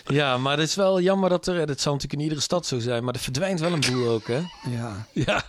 ja, 0.04 0.38
maar 0.38 0.58
het 0.58 0.68
is 0.68 0.74
wel 0.74 1.00
jammer 1.00 1.30
dat 1.30 1.46
er... 1.46 1.66
Dat 1.66 1.80
zal 1.80 1.92
natuurlijk 1.92 2.20
in 2.20 2.26
iedere 2.26 2.40
stad 2.40 2.66
zo 2.66 2.78
zijn. 2.78 3.04
Maar 3.04 3.14
er 3.14 3.20
verdwijnt 3.20 3.60
wel 3.60 3.72
een 3.72 3.84
boel 3.90 4.08
ook, 4.08 4.26
hè? 4.26 4.40
Ja. 4.70 5.06
Ja, 5.12 5.42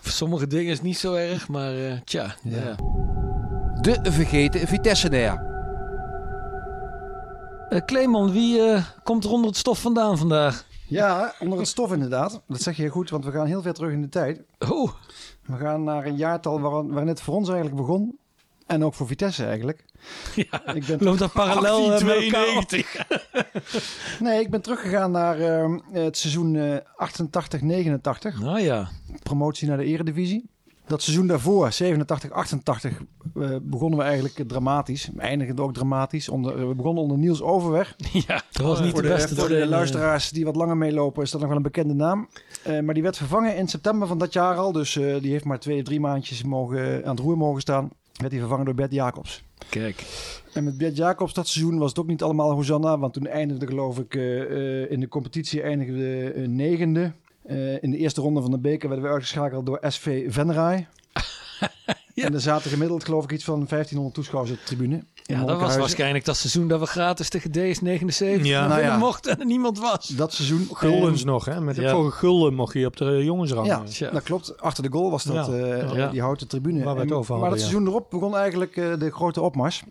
voor 0.00 0.12
sommige 0.12 0.46
dingen 0.46 0.66
is 0.66 0.76
het 0.76 0.86
niet 0.86 0.98
zo 0.98 1.14
erg. 1.14 1.48
Maar 1.48 1.74
eh, 1.74 1.92
tja, 2.04 2.34
ja. 2.42 2.74
De 3.80 4.12
vergeten 4.12 4.68
Vitesse-nair. 4.68 5.48
Eh, 7.68 7.80
Clemon, 7.84 8.32
wie 8.32 8.62
eh, 8.62 8.82
komt 9.02 9.24
er 9.24 9.30
onder 9.30 9.48
het 9.48 9.58
stof 9.58 9.80
vandaan 9.80 10.18
vandaag? 10.18 10.64
Ja, 10.88 11.34
onder 11.40 11.58
het 11.58 11.68
stof 11.68 11.92
inderdaad. 11.92 12.42
Dat 12.46 12.62
zeg 12.62 12.76
je 12.76 12.88
goed, 12.88 13.10
want 13.10 13.24
we 13.24 13.30
gaan 13.30 13.46
heel 13.46 13.62
ver 13.62 13.74
terug 13.74 13.92
in 13.92 14.00
de 14.00 14.08
tijd. 14.08 14.42
Oh, 14.68 14.92
We 15.42 15.56
gaan 15.56 15.84
naar 15.84 16.06
een 16.06 16.16
jaartal 16.16 16.60
waar, 16.60 16.86
waarin 16.86 17.08
het 17.08 17.20
voor 17.20 17.34
ons 17.34 17.48
eigenlijk 17.48 17.80
begon. 17.80 18.18
En 18.66 18.84
ook 18.84 18.94
voor 18.94 19.06
Vitesse 19.06 19.44
eigenlijk. 19.44 19.84
ja. 20.34 20.74
Ik 20.74 20.86
ben, 20.86 20.98
Loopt 21.00 21.18
dat 21.18 21.32
parallel 21.32 21.92
eh, 21.92 22.04
met 22.04 22.22
elkaar 22.22 22.56
op? 22.56 22.70
nee, 24.26 24.40
ik 24.40 24.50
ben 24.50 24.62
teruggegaan 24.62 25.10
naar 25.10 25.40
eh, 25.40 25.74
het 25.90 26.16
seizoen 26.16 26.56
eh 26.56 26.76
88-89. 28.34 28.38
Nou 28.40 28.60
ja. 28.60 28.88
Promotie 29.22 29.68
naar 29.68 29.76
de 29.76 29.84
eredivisie. 29.84 30.50
Dat 30.88 31.02
seizoen 31.02 31.26
daarvoor, 31.26 31.70
87-88, 31.72 33.02
eh, 33.34 33.56
begonnen 33.62 33.98
we 33.98 34.04
eigenlijk 34.04 34.48
dramatisch. 34.48 35.10
We 35.14 35.20
eindigden 35.20 35.64
ook 35.64 35.74
dramatisch. 35.74 36.28
Onder, 36.28 36.68
we 36.68 36.74
begonnen 36.74 37.02
onder 37.02 37.18
Niels 37.18 37.42
Overweg. 37.42 37.96
Ja, 38.26 38.42
dat 38.52 38.66
was 38.66 38.80
niet 38.80 38.90
voor 38.90 39.02
de 39.02 39.08
beste. 39.08 39.34
Voor 39.34 39.48
de 39.48 39.66
luisteraars 39.66 40.30
die 40.30 40.44
wat 40.44 40.56
langer 40.56 40.76
meelopen 40.76 41.22
is 41.22 41.30
dat 41.30 41.40
nog 41.40 41.48
wel 41.48 41.58
een 41.58 41.62
bekende 41.62 41.94
naam. 41.94 42.28
Eh, 42.62 42.80
maar 42.80 42.94
die 42.94 43.02
werd 43.02 43.16
vervangen 43.16 43.56
in 43.56 43.68
september 43.68 44.08
van 44.08 44.18
dat 44.18 44.32
jaar 44.32 44.56
al. 44.56 44.72
Dus 44.72 44.96
eh, 44.96 45.20
die 45.20 45.30
heeft 45.30 45.44
maar 45.44 45.58
twee, 45.58 45.82
drie 45.82 46.00
maandjes 46.00 46.42
mogen, 46.42 47.04
aan 47.04 47.10
het 47.10 47.20
roer 47.20 47.36
mogen 47.36 47.60
staan. 47.60 47.90
Werd 48.18 48.30
hij 48.30 48.40
vervangen 48.40 48.64
door 48.64 48.74
Bert 48.74 48.92
Jacobs. 48.92 49.42
Kijk. 49.68 50.04
En 50.52 50.64
met 50.64 50.78
Bert 50.78 50.96
Jacobs 50.96 51.34
dat 51.34 51.48
seizoen 51.48 51.78
was 51.78 51.88
het 51.88 51.98
ook 51.98 52.06
niet 52.06 52.22
allemaal 52.22 52.52
Hosanna. 52.52 52.98
Want 52.98 53.12
toen 53.12 53.26
eindigde 53.26 53.66
geloof 53.66 53.98
ik 53.98 54.14
eh, 54.14 54.42
eh, 54.42 54.90
in 54.90 55.00
de 55.00 55.08
competitie 55.08 55.62
eh, 55.62 56.48
negende. 56.48 57.12
Eh, 57.48 57.82
in 57.82 57.90
de 57.90 57.96
eerste 57.96 58.20
ronde 58.20 58.40
van 58.42 58.50
de 58.50 58.58
beker 58.58 58.88
werden 58.88 59.06
we 59.06 59.12
uitgeschakeld 59.12 59.66
door 59.66 59.78
SV 59.82 60.32
Venray. 60.32 60.86
En 62.14 62.34
er 62.34 62.40
zaten 62.40 62.70
gemiddeld 62.70 63.04
geloof 63.04 63.24
ik 63.24 63.32
iets 63.32 63.44
van 63.44 63.54
1500 63.68 64.14
toeschouwers 64.14 64.52
op 64.52 64.58
de 64.58 64.64
tribune. 64.64 65.04
Ja, 65.24 65.44
dat 65.44 65.60
was 65.60 65.76
waarschijnlijk 65.76 66.24
dat 66.24 66.36
seizoen 66.36 66.68
dat 66.68 66.80
we 66.80 66.86
gratis 66.86 67.28
tegen 67.28 67.50
DS79 67.50 68.18
Ja. 68.18 68.36
ja, 68.42 68.66
Nou 68.66 68.80
ja. 68.80 68.96
mochten 68.96 69.32
en 69.32 69.40
er 69.40 69.46
niemand 69.46 69.78
was. 69.78 70.06
Dat 70.08 70.32
seizoen. 70.32 70.68
Guldens 70.72 71.20
En- 71.20 71.26
nog, 71.26 71.44
hè? 71.44 71.60
Met 71.60 71.76
Ja. 71.76 71.90
voor 71.90 72.04
een 72.04 72.12
gulden 72.12 72.54
mocht 72.54 72.72
je 72.72 72.86
op 72.86 72.96
de 72.96 73.24
jongensrang. 73.24 73.66
Ja, 73.66 73.82
Tja. 73.82 74.10
dat 74.10 74.22
klopt. 74.22 74.60
Achter 74.60 74.82
de 74.82 74.90
goal 74.90 75.10
was 75.10 75.24
dat 75.24 75.46
Ja. 75.46 75.52
eh, 75.52 75.94
Ja. 75.96 76.08
die 76.10 76.20
houten 76.20 76.48
tribune. 76.48 76.84
Waar 76.84 76.94
we 76.94 77.00
het 77.00 77.10
En- 77.10 77.16
over 77.16 77.38
maar 77.38 77.50
dat 77.50 77.58
ja. 77.58 77.64
seizoen 77.64 77.86
erop 77.86 78.10
begon 78.10 78.36
eigenlijk 78.36 78.76
eh, 78.76 78.98
de 78.98 79.10
grote 79.10 79.40
opmars. 79.40 79.82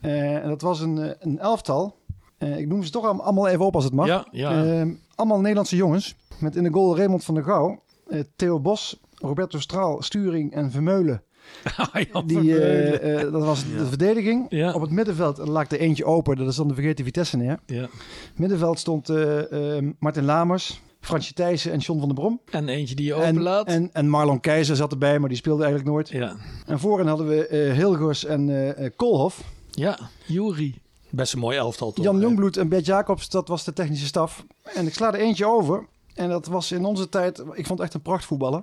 Eh, 0.00 0.34
en 0.34 0.48
dat 0.48 0.60
was 0.62 0.80
een, 0.80 0.98
eh, 0.98 1.10
een 1.18 1.38
elftal. 1.38 1.96
Eh, 2.38 2.58
ik 2.58 2.68
noem 2.68 2.82
ze 2.82 2.90
toch 2.90 3.04
allemaal- 3.04 3.24
allemaal 3.24 3.48
even 3.48 3.64
op 3.64 3.74
als 3.74 3.84
het 3.84 3.92
mag. 3.92 4.06
Ja, 4.06 4.26
ja. 4.30 4.86
Allemaal 5.16 5.40
Nederlandse 5.40 5.76
jongens. 5.76 6.14
Met 6.38 6.56
in 6.56 6.62
de 6.62 6.70
goal 6.70 6.96
Raymond 6.96 7.24
van 7.24 7.34
der 7.34 7.44
Gouw, 7.44 7.82
eh, 8.08 8.20
Theo 8.36 8.60
Bos, 8.60 9.00
Roberto 9.14 9.58
Straal, 9.58 10.02
Sturing 10.02 10.52
en 10.52 10.70
Vermeulen. 10.70 11.22
Die, 12.26 12.58
eh, 12.60 13.20
eh, 13.22 13.32
dat 13.32 13.44
was 13.44 13.62
de 13.76 13.86
verdediging. 13.86 14.46
Ja. 14.48 14.72
Op 14.72 14.80
het 14.80 14.90
middenveld 14.90 15.38
lag 15.38 15.70
er 15.70 15.78
eentje 15.80 16.04
open. 16.04 16.36
Dat 16.36 16.48
is 16.48 16.56
dan 16.56 16.68
de 16.68 16.74
vergeten 16.74 17.04
Vitesse 17.04 17.36
neer. 17.36 17.58
ja. 17.66 17.88
Middenveld 18.34 18.78
stond 18.78 19.08
eh, 19.08 19.78
Martin 19.98 20.24
Lamers, 20.24 20.80
Fransje 21.00 21.32
Thijssen 21.32 21.72
en 21.72 21.78
John 21.78 21.98
van 21.98 22.08
der 22.08 22.16
Brom. 22.18 22.40
En 22.50 22.68
eentje 22.68 22.94
die 22.94 23.06
je 23.06 23.14
En, 23.14 23.20
openlaat. 23.30 23.66
en, 23.66 23.90
en 23.92 24.08
Marlon 24.08 24.40
Keizer 24.40 24.76
zat 24.76 24.92
erbij, 24.92 25.18
maar 25.18 25.28
die 25.28 25.38
speelde 25.38 25.64
eigenlijk 25.64 25.92
nooit. 25.92 26.08
ja. 26.08 26.36
En 26.66 26.78
voorin 26.78 27.06
hadden 27.06 27.26
we 27.28 27.72
Hilgers 27.76 28.24
en 28.24 28.72
Koolhof. 28.96 29.42
ja, 29.70 29.98
Jury. 30.26 30.74
Best 31.16 31.32
een 31.32 31.38
mooi 31.38 31.56
elftal 31.56 31.92
toch? 31.92 32.04
Jan? 32.04 32.20
Jongbloed 32.20 32.56
en 32.56 32.68
Bert 32.68 32.86
Jacobs, 32.86 33.28
dat 33.28 33.48
was 33.48 33.64
de 33.64 33.72
technische 33.72 34.06
staf. 34.06 34.44
En 34.62 34.86
ik 34.86 34.94
sla 34.94 35.12
er 35.12 35.20
eentje 35.20 35.46
over. 35.46 35.86
En 36.14 36.28
dat 36.28 36.46
was 36.46 36.72
in 36.72 36.84
onze 36.84 37.08
tijd, 37.08 37.38
ik 37.38 37.66
vond 37.66 37.68
het 37.68 37.80
echt 37.80 37.94
een 37.94 38.02
prachtvoetballer. 38.02 38.62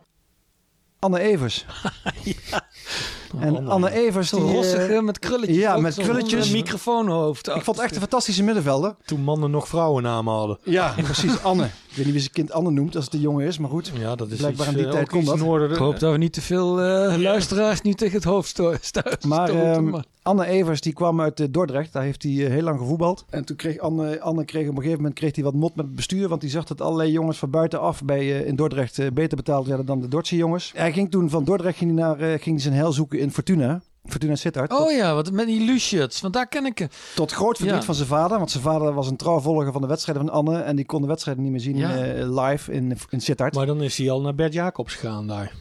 Anne 1.00 1.20
Evers. 1.20 1.66
En 3.40 3.68
Anne 3.68 3.92
Evers, 3.92 4.30
die... 4.30 4.40
Zo'n 4.40 4.50
eh, 4.50 4.56
rossige 4.56 5.02
met 5.02 5.20
krulletjes. 5.20 5.58
ja, 5.58 5.78
met 5.78 5.96
krulletjes. 5.96 6.48
Een 6.48 6.54
microfoonhoofd. 6.54 7.48
ik 7.48 7.54
vond 7.62 7.78
het 7.78 7.86
echt 7.86 7.94
een 7.96 8.02
fantastische 8.02 8.44
middenvelder. 8.44 8.96
Toen 9.06 9.22
mannen 9.22 9.52
nog 9.52 9.68
vrouwennamen 9.68 10.34
hadden. 10.34 10.58
Ja, 10.64 10.94
precies. 11.04 11.44
Anne. 11.44 11.64
Ik 11.64 12.00
weet 12.00 12.06
niet 12.06 12.14
wie 12.14 12.24
zijn 12.24 12.34
kind 12.34 12.52
Anne 12.52 12.72
noemt 12.72 12.96
als 12.96 13.06
het 13.06 13.14
een 13.14 13.20
jongen 13.20 13.46
is, 13.46 13.58
maar 13.58 13.70
goed. 13.70 13.92
Ja, 14.00 14.16
dat 14.16 14.32
is 14.32 14.38
Blijkbaar 14.38 14.68
iets, 14.68 14.76
in 14.76 14.82
die 14.82 14.86
eh, 14.86 14.92
tijd 14.92 15.26
dat. 15.26 15.72
Ik 15.72 15.78
hoop 15.78 16.00
dat 16.00 16.12
we 16.12 16.18
niet 16.18 16.34
te 16.34 16.42
veel 16.42 16.82
eh, 16.82 17.18
luisteraars 17.18 17.82
niet 17.82 17.98
tegen 17.98 18.16
het 18.16 18.24
hoofd 18.24 18.50
sto- 18.50 18.76
stuiten. 18.82 19.30
Maar 19.30 19.50
ehm, 19.50 19.90
maar- 19.90 20.04
Anne 20.22 20.46
Evers 20.46 20.82
die 20.82 20.94
kwam 20.94 21.22
uit 21.22 21.54
Dordrecht. 21.54 21.94
Daar 21.94 22.04
heeft 22.04 22.24
hij 22.24 22.32
heel 22.32 22.62
lang 22.62 22.80
gevoetbald. 22.80 23.26
En 23.30 23.46
toen 23.46 23.56
kreeg 23.56 23.80
Anne, 23.80 24.22
Anne 24.22 24.46
kreeg 24.46 24.64
op 24.64 24.70
een 24.70 24.76
gegeven 24.76 24.98
moment 24.98 25.16
kreeg 25.16 25.36
hij 25.36 25.44
wat 25.44 25.54
mot 25.54 25.76
met 25.76 25.86
het 25.86 25.96
bestuur. 25.96 26.28
Want 26.30 26.42
hij 26.42 26.52
zag 26.52 26.64
dat 26.64 26.82
allerlei 26.82 27.12
jongens 27.12 27.38
van 27.38 27.50
buitenaf 27.50 28.04
bij, 28.04 28.28
in 28.28 28.56
Dordrecht 28.56 29.14
beter 29.14 29.38
betaald 29.38 29.68
werden 29.68 29.86
dan 29.86 30.02
de 30.02 30.08
Dordtse 30.08 30.36
jongens. 30.36 30.72
Hij 30.76 30.94
ging 30.94 31.12
toen 31.12 31.30
van 31.30 31.44
Dordrecht 31.44 31.78
ging 31.78 31.96
hij 31.96 32.04
naar, 32.04 32.18
ging 32.18 32.44
hij 32.56 32.60
zijn 32.60 32.74
heil 32.74 32.92
zoeken 32.92 33.20
in 33.24 33.32
Fortuna. 33.32 33.82
Fortuna 34.06 34.36
Sittard. 34.36 34.72
Oh 34.74 34.92
ja, 34.92 35.14
wat 35.16 35.32
met 35.32 35.46
die 35.48 35.66
Luciats, 35.66 36.22
want 36.22 36.34
daar 36.34 36.48
ken 36.48 36.66
ik 36.66 36.78
hem. 36.78 36.88
Tot 37.16 37.32
groot 37.32 37.58
verdriet 37.58 37.80
Ja. 37.80 37.86
van 37.86 37.96
zijn 37.96 38.08
vader. 38.08 38.38
Want 38.38 38.52
zijn 38.52 38.64
vader 38.64 38.94
was 38.94 39.08
een 39.10 39.16
trouw 39.18 39.40
volger 39.40 39.72
van 39.72 39.82
de 39.82 39.88
wedstrijden 39.88 40.26
van 40.26 40.34
Anne. 40.34 40.60
En 40.62 40.76
die 40.76 40.86
kon 40.86 41.02
de 41.02 41.08
wedstrijden 41.08 41.44
niet 41.44 41.52
meer 41.52 41.62
zien 41.62 41.78
Ja. 41.78 41.96
eh, 41.98 42.44
live 42.46 42.72
in, 42.72 42.98
in 43.10 43.22
Sittard. 43.22 43.54
Maar 43.56 43.66
dan 43.66 43.82
is 43.84 43.98
hij 43.98 44.10
al 44.12 44.22
naar 44.22 44.36
Bert 44.36 44.54
Jacobs 44.54 44.96
gegaan 44.96 45.28
daar. 45.28 45.54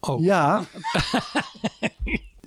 Oh. 0.00 0.20
Ja. 0.22 0.60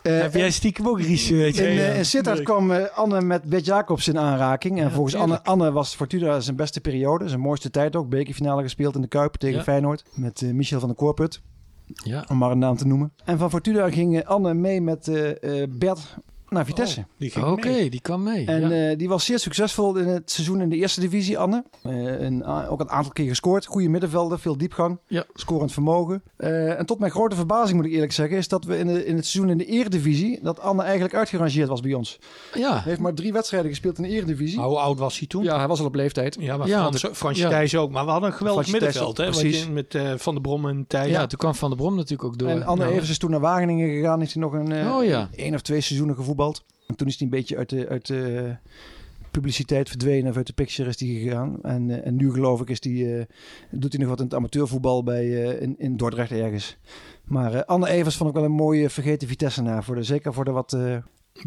Eh, 0.01 0.19
Heb 0.19 0.33
jij 0.33 0.51
stiekem 0.51 0.87
ook 0.87 1.01
research? 1.01 1.55
In, 1.57 1.65
eh, 1.65 1.97
in 1.97 2.05
Sittard 2.05 2.41
kwam 2.41 2.71
Anne 2.71 3.21
met 3.21 3.43
Bert 3.43 3.65
Jacobs 3.65 4.07
in 4.07 4.17
aanraking. 4.19 4.81
En 4.81 4.91
volgens 4.91 5.15
Anne, 5.15 5.43
Anne 5.43 5.71
was 5.71 5.95
Fortuna 5.95 6.39
zijn 6.39 6.55
beste 6.55 6.81
periode. 6.81 7.27
Zijn 7.27 7.39
mooiste 7.39 7.69
tijd 7.69 7.95
ook. 7.95 8.09
Bekerfinale 8.09 8.61
gespeeld 8.61 8.95
in 8.95 9.01
de 9.01 9.07
Kuip 9.07 9.33
tegen 9.35 9.57
Ja. 9.57 9.63
Feyenoord. 9.63 10.03
Met 10.13 10.41
Michel 10.41 10.79
van 10.79 10.87
der 10.89 10.97
Koorput. 10.97 11.41
Ja. 11.93 12.25
Om 12.29 12.37
maar 12.37 12.51
een 12.51 12.59
naam 12.59 12.75
te 12.75 12.87
noemen. 12.87 13.13
En 13.25 13.37
van 13.37 13.49
Fortuna 13.49 13.89
ging 13.89 14.25
Anne 14.25 14.53
mee 14.53 14.81
met 14.81 15.07
eh, 15.07 15.61
eh, 15.61 15.69
Bert 15.69 16.17
naar 16.51 16.65
Vitesse. 16.65 16.99
Oh, 16.99 17.05
die 17.17 17.29
ging 17.29 17.45
Oké, 17.45 17.89
die 17.89 18.01
kwam 18.01 18.23
mee. 18.23 18.45
En 18.45 18.69
ja. 18.69 18.89
eh, 18.89 18.97
die 18.97 19.09
was 19.09 19.25
zeer 19.25 19.39
succesvol 19.39 19.95
in 19.97 20.07
het 20.07 20.31
seizoen 20.31 20.61
in 20.61 20.69
de 20.69 20.75
eerste 20.75 20.99
divisie, 20.99 21.37
Anne. 21.37 21.63
Eh, 21.83 22.19
een, 22.21 22.43
a- 22.45 22.67
ook 22.67 22.79
een 22.79 22.89
aantal 22.89 23.11
keer 23.11 23.27
gescoord. 23.27 23.65
Goede 23.65 23.89
middenvelder, 23.89 24.39
veel 24.39 24.57
diepgang. 24.57 24.99
Ja. 25.07 25.23
Scorend 25.33 25.71
vermogen. 25.73 26.23
Eh, 26.37 26.79
en 26.79 26.85
tot 26.85 26.99
mijn 26.99 27.11
grote 27.11 27.35
verbazing 27.35 27.77
moet 27.77 27.85
ik 27.85 27.91
eerlijk 27.91 28.11
zeggen... 28.11 28.37
is 28.37 28.47
dat 28.47 28.63
we 28.65 28.77
in, 28.77 28.87
de, 28.87 29.05
in 29.05 29.15
het 29.15 29.25
seizoen 29.25 29.51
in 29.51 29.57
de 29.57 29.65
eredivisie... 29.65 30.39
dat 30.43 30.59
Anne 30.59 30.81
eigenlijk 30.83 31.15
uitgerangeerd 31.15 31.67
was 31.67 31.81
bij 31.81 31.93
ons. 31.93 32.19
ja. 32.53 32.71
Hij 32.73 32.81
heeft 32.83 32.99
maar 32.99 33.13
drie 33.13 33.33
wedstrijden 33.33 33.69
gespeeld 33.69 33.97
in 33.97 34.03
de 34.03 34.09
eredivisie. 34.09 34.59
Hoe 34.59 34.77
oud 34.79 34.99
was 34.99 35.17
hij 35.19 35.27
toen? 35.27 35.43
Ja, 35.43 35.57
hij 35.57 35.67
was 35.67 35.79
al 35.79 35.85
op 35.85 35.95
leeftijd. 35.95 36.37
Ja, 36.39 36.57
maar 36.57 36.67
Ja, 36.67 36.91
Frans, 36.91 37.17
Fransje. 37.17 37.47
Thijs 37.47 37.75
ook. 37.75 37.91
Maar 37.91 38.05
we 38.05 38.11
hadden 38.11 38.29
een 38.29 38.35
geweldig 38.35 38.65
Fransje 38.67 38.85
middenveld. 38.85 39.17
Hè? 39.17 39.23
precies. 39.25 39.63
Je- 39.63 39.69
Met 39.71 39.95
eh, 39.95 40.13
Van 40.17 40.33
der 40.33 40.41
Brom 40.41 40.67
en 40.67 40.85
Thijs. 40.87 41.09
ja, 41.11 41.25
toen 41.27 41.39
kwam 41.39 41.55
Van 41.55 41.69
der 41.69 41.77
Brom 41.77 41.95
natuurlijk 41.95 42.23
ook 42.23 42.37
door. 42.37 42.49
En 42.49 42.63
Anne 42.65 42.83
Nou, 42.83 42.93
Evers 42.95 43.09
is 43.09 43.17
toen 43.17 43.31
naar 43.31 43.39
Wageningen 43.39 43.89
gegaan. 43.89 44.19
Heeft 44.19 44.33
hij 44.33 44.41
nog 44.41 44.53
een 44.53 44.71
eh, 44.71 44.95
Oh 44.95 45.03
ja. 45.05 45.29
één 45.35 45.53
of 45.53 45.61
twee 45.61 45.81
seizoenen 45.81 46.15
gevoetbald. 46.15 46.39
En 46.87 46.95
toen 46.95 47.07
is 47.07 47.17
hij 47.17 47.25
een 47.27 47.33
beetje 47.33 47.57
uit 47.57 47.69
de, 47.69 47.87
uit 47.89 48.07
de 48.07 48.55
publiciteit 49.31 49.89
verdwenen. 49.89 50.29
Of 50.31 50.37
uit 50.37 50.47
de 50.47 50.53
picture 50.53 50.89
is 50.89 50.99
hij 50.99 51.09
gegaan. 51.09 51.63
En, 51.63 51.89
eh, 51.89 52.07
en 52.07 52.15
nu 52.15 52.31
geloof 52.31 52.61
ik 52.61 52.69
is 52.69 52.79
die, 52.79 53.17
eh, 53.17 53.25
doet 53.71 53.91
hij 53.91 54.01
nog 54.01 54.09
wat 54.09 54.19
in 54.19 54.25
het 54.25 54.33
amateurvoetbal 54.33 55.03
bij, 55.03 55.23
eh, 55.25 55.61
in, 55.61 55.75
in 55.77 55.97
Dordrecht 55.97 56.31
ergens. 56.31 56.77
Maar 57.23 57.53
eh, 57.53 57.61
Anne 57.65 57.89
Evers 57.89 58.15
vond 58.15 58.29
ik 58.29 58.35
wel 58.35 58.43
een 58.45 58.51
mooie 58.51 58.89
vergeten 58.89 59.27
Vitesse 59.27 59.61
na. 59.61 59.81
Voor 59.81 59.95
de, 59.95 60.03
zeker 60.03 60.33
voor 60.33 60.45
de 60.45 60.51
wat 60.51 60.73
eh, 60.73 60.97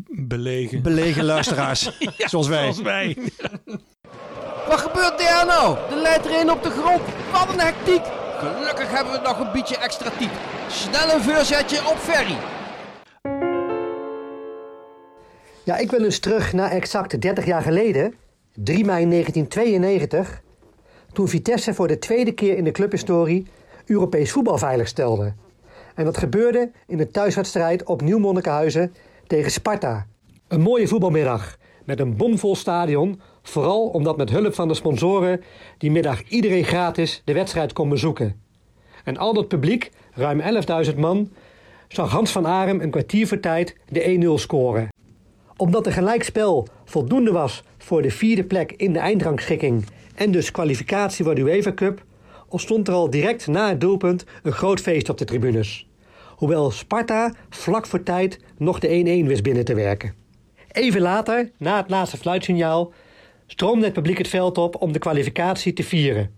Belegen. 0.08 0.82
belegen 0.82 1.24
luisteraars. 1.34 1.98
zoals 2.16 2.48
wij. 2.48 2.60
Zoals 2.62 2.82
wij. 2.82 3.16
Wat 4.68 4.80
gebeurt 4.80 5.18
daar 5.18 5.46
nou? 5.46 5.76
De 5.88 6.00
leidt 6.02 6.26
erin 6.26 6.50
op 6.50 6.62
de 6.62 6.70
grond. 6.70 7.00
Wat 7.32 7.48
een 7.52 7.60
hectiek. 7.60 8.02
Gelukkig 8.38 8.90
hebben 8.90 9.12
we 9.12 9.20
nog 9.22 9.40
een 9.40 9.52
beetje 9.52 9.76
extra 9.76 10.10
tijd. 10.10 10.30
Snel 10.68 11.14
een 11.14 11.22
voorzetje 11.22 11.78
op 11.78 11.96
Ferry. 11.96 12.36
Ja, 15.64 15.76
ik 15.76 15.90
wil 15.90 15.98
dus 15.98 16.18
terug 16.18 16.52
naar 16.52 16.70
exact 16.70 17.20
30 17.20 17.44
jaar 17.44 17.62
geleden, 17.62 18.14
3 18.54 18.84
mei 18.84 19.08
1992, 19.08 20.42
toen 21.12 21.28
Vitesse 21.28 21.74
voor 21.74 21.88
de 21.88 21.98
tweede 21.98 22.32
keer 22.32 22.56
in 22.56 22.64
de 22.64 22.70
clubhistorie 22.70 23.46
Europees 23.86 24.32
voetbal 24.32 24.58
veiligstelde. 24.58 25.32
En 25.94 26.04
dat 26.04 26.16
gebeurde 26.16 26.70
in 26.86 27.00
een 27.00 27.10
thuiswedstrijd 27.10 27.84
op 27.84 28.02
Nieuw 28.02 28.18
Monnikenhuizen 28.18 28.94
tegen 29.26 29.50
Sparta. 29.50 30.06
Een 30.48 30.60
mooie 30.60 30.88
voetbalmiddag 30.88 31.56
met 31.84 32.00
een 32.00 32.16
bomvol 32.16 32.56
stadion, 32.56 33.20
vooral 33.42 33.88
omdat 33.88 34.16
met 34.16 34.30
hulp 34.30 34.54
van 34.54 34.68
de 34.68 34.74
sponsoren 34.74 35.42
die 35.78 35.90
middag 35.90 36.22
iedereen 36.22 36.64
gratis 36.64 37.22
de 37.24 37.32
wedstrijd 37.32 37.72
kon 37.72 37.88
bezoeken. 37.88 38.40
En 39.04 39.16
al 39.16 39.34
dat 39.34 39.48
publiek, 39.48 39.90
ruim 40.12 40.40
11.000 40.86 40.96
man, 40.96 41.32
zag 41.88 42.10
Hans 42.10 42.32
van 42.32 42.46
Arem 42.46 42.80
een 42.80 42.90
kwartier 42.90 43.26
voor 43.26 43.40
tijd 43.40 43.76
de 43.88 44.36
1-0 44.38 44.40
scoren 44.40 44.93
omdat 45.64 45.84
de 45.84 45.92
gelijkspel 45.92 46.66
voldoende 46.84 47.32
was 47.32 47.62
voor 47.78 48.02
de 48.02 48.10
vierde 48.10 48.44
plek 48.44 48.72
in 48.72 48.92
de 48.92 48.98
eindrangschikking 48.98 49.84
en 50.14 50.30
dus 50.30 50.50
kwalificatie 50.50 51.24
voor 51.24 51.34
de 51.34 51.40
UEFA 51.40 51.72
Cup, 51.72 52.04
ontstond 52.48 52.88
er 52.88 52.94
al 52.94 53.10
direct 53.10 53.46
na 53.46 53.68
het 53.68 53.80
doelpunt 53.80 54.24
een 54.42 54.52
groot 54.52 54.80
feest 54.80 55.08
op 55.08 55.18
de 55.18 55.24
tribunes. 55.24 55.88
Hoewel 56.36 56.70
Sparta 56.70 57.34
vlak 57.50 57.86
voor 57.86 58.02
tijd 58.02 58.40
nog 58.58 58.78
de 58.78 59.22
1-1 59.22 59.26
wist 59.26 59.42
binnen 59.42 59.64
te 59.64 59.74
werken. 59.74 60.14
Even 60.72 61.00
later, 61.00 61.50
na 61.58 61.76
het 61.76 61.90
laatste 61.90 62.16
fluitsignaal, 62.16 62.92
stroomde 63.46 63.84
het 63.84 63.94
publiek 63.94 64.18
het 64.18 64.28
veld 64.28 64.58
op 64.58 64.82
om 64.82 64.92
de 64.92 64.98
kwalificatie 64.98 65.72
te 65.72 65.82
vieren. 65.82 66.30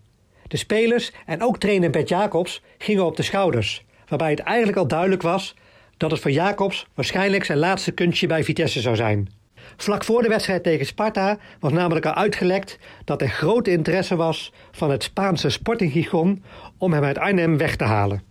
De 0.48 0.56
spelers 0.56 1.12
en 1.26 1.42
ook 1.42 1.58
trainer 1.58 1.90
Bert 1.90 2.08
Jacobs 2.08 2.62
gingen 2.78 3.04
op 3.04 3.16
de 3.16 3.22
schouders, 3.22 3.84
waarbij 4.08 4.30
het 4.30 4.40
eigenlijk 4.40 4.78
al 4.78 4.88
duidelijk 4.88 5.22
was 5.22 5.54
dat 5.96 6.10
het 6.10 6.20
voor 6.20 6.30
Jacobs 6.30 6.86
waarschijnlijk 6.94 7.44
zijn 7.44 7.58
laatste 7.58 7.92
kunstje 7.92 8.26
bij 8.26 8.44
Vitesse 8.44 8.80
zou 8.80 8.96
zijn. 8.96 9.28
Vlak 9.76 10.04
voor 10.04 10.22
de 10.22 10.28
wedstrijd 10.28 10.62
tegen 10.62 10.86
Sparta 10.86 11.38
was 11.60 11.72
namelijk 11.72 12.06
al 12.06 12.14
uitgelekt 12.14 12.78
dat 13.04 13.22
er 13.22 13.28
grote 13.28 13.70
interesse 13.70 14.16
was 14.16 14.52
van 14.72 14.90
het 14.90 15.02
Spaanse 15.02 15.50
Sporting 15.50 16.40
om 16.78 16.92
hem 16.92 17.04
uit 17.04 17.18
Arnhem 17.18 17.56
weg 17.56 17.76
te 17.76 17.84
halen. 17.84 18.22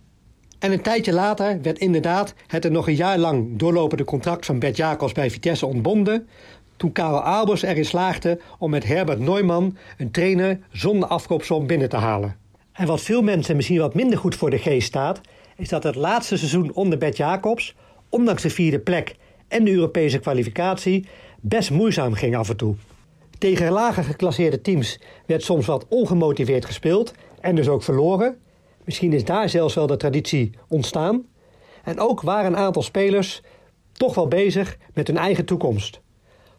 En 0.58 0.72
een 0.72 0.82
tijdje 0.82 1.12
later 1.12 1.62
werd 1.62 1.78
inderdaad 1.78 2.34
het 2.46 2.64
er 2.64 2.70
nog 2.70 2.88
een 2.88 2.94
jaar 2.94 3.18
lang 3.18 3.58
doorlopende 3.58 4.04
contract 4.04 4.46
van 4.46 4.58
Bert 4.58 4.76
Jacobs 4.76 5.12
bij 5.12 5.30
Vitesse 5.30 5.66
ontbonden, 5.66 6.28
toen 6.76 6.92
Karel 6.92 7.22
Albers 7.22 7.62
erin 7.62 7.84
slaagde 7.84 8.40
om 8.58 8.70
met 8.70 8.84
Herbert 8.84 9.18
Neumann 9.18 9.76
een 9.98 10.10
trainer 10.10 10.58
zonder 10.72 11.08
afkoopsom 11.08 11.66
binnen 11.66 11.88
te 11.88 11.96
halen. 11.96 12.36
En 12.72 12.86
wat 12.86 13.00
veel 13.00 13.22
mensen 13.22 13.56
misschien 13.56 13.78
wat 13.78 13.94
minder 13.94 14.18
goed 14.18 14.34
voor 14.34 14.50
de 14.50 14.58
geest 14.58 14.86
staat, 14.86 15.20
is 15.56 15.68
dat 15.68 15.82
het 15.82 15.94
laatste 15.94 16.36
seizoen 16.36 16.72
onder 16.74 16.98
Bert 16.98 17.16
Jacobs, 17.16 17.74
ondanks 18.08 18.42
de 18.42 18.50
vierde 18.50 18.78
plek 18.78 19.16
en 19.48 19.64
de 19.64 19.72
Europese 19.72 20.18
kwalificatie 20.18 21.06
best 21.40 21.70
moeizaam 21.70 22.14
ging 22.14 22.36
af 22.36 22.48
en 22.48 22.56
toe. 22.56 22.74
Tegen 23.38 23.72
lager 23.72 24.04
geclasseerde 24.04 24.60
teams 24.60 25.00
werd 25.26 25.42
soms 25.42 25.66
wat 25.66 25.86
ongemotiveerd 25.88 26.64
gespeeld 26.64 27.12
en 27.40 27.54
dus 27.54 27.68
ook 27.68 27.82
verloren. 27.82 28.38
Misschien 28.84 29.12
is 29.12 29.24
daar 29.24 29.48
zelfs 29.48 29.74
wel 29.74 29.86
de 29.86 29.96
traditie 29.96 30.50
ontstaan. 30.68 31.26
En 31.84 32.00
ook 32.00 32.20
waren 32.20 32.52
een 32.52 32.58
aantal 32.58 32.82
spelers 32.82 33.42
toch 33.92 34.14
wel 34.14 34.28
bezig 34.28 34.78
met 34.94 35.06
hun 35.06 35.16
eigen 35.16 35.44
toekomst. 35.44 36.00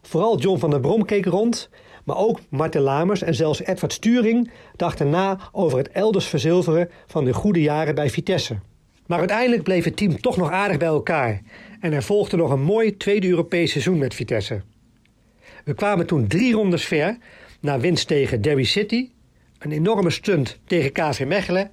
Vooral 0.02 0.38
John 0.38 0.58
van 0.58 0.70
der 0.70 0.80
Brom 0.80 1.04
keek 1.04 1.26
rond, 1.26 1.70
maar 2.04 2.16
ook 2.16 2.40
Martin 2.48 2.80
Lamers 2.80 3.22
en 3.22 3.34
zelfs 3.34 3.60
Edward 3.60 3.92
Sturing 3.92 4.50
dachten 4.76 5.10
na 5.10 5.38
over 5.52 5.78
het 5.78 5.88
elders 5.88 6.26
verzilveren 6.26 6.90
van 7.06 7.24
de 7.24 7.32
goede 7.32 7.60
jaren 7.60 7.94
bij 7.94 8.10
Vitesse. 8.10 8.58
Maar 9.08 9.18
uiteindelijk 9.18 9.62
bleef 9.62 9.84
het 9.84 9.96
team 9.96 10.20
toch 10.20 10.36
nog 10.36 10.50
aardig 10.50 10.76
bij 10.76 10.88
elkaar 10.88 11.42
en 11.80 11.92
er 11.92 12.02
volgde 12.02 12.36
nog 12.36 12.50
een 12.50 12.62
mooi 12.62 12.96
tweede 12.96 13.28
Europees 13.28 13.70
seizoen 13.70 13.98
met 13.98 14.14
Vitesse. 14.14 14.62
We 15.64 15.74
kwamen 15.74 16.06
toen 16.06 16.26
drie 16.26 16.54
rondes 16.54 16.84
ver 16.84 17.16
naar 17.60 17.80
winst 17.80 18.06
tegen 18.06 18.42
Derby 18.42 18.64
City, 18.64 19.10
een 19.58 19.72
enorme 19.72 20.10
stunt 20.10 20.58
tegen 20.64 20.92
KV 20.92 21.24
Mechelen 21.26 21.70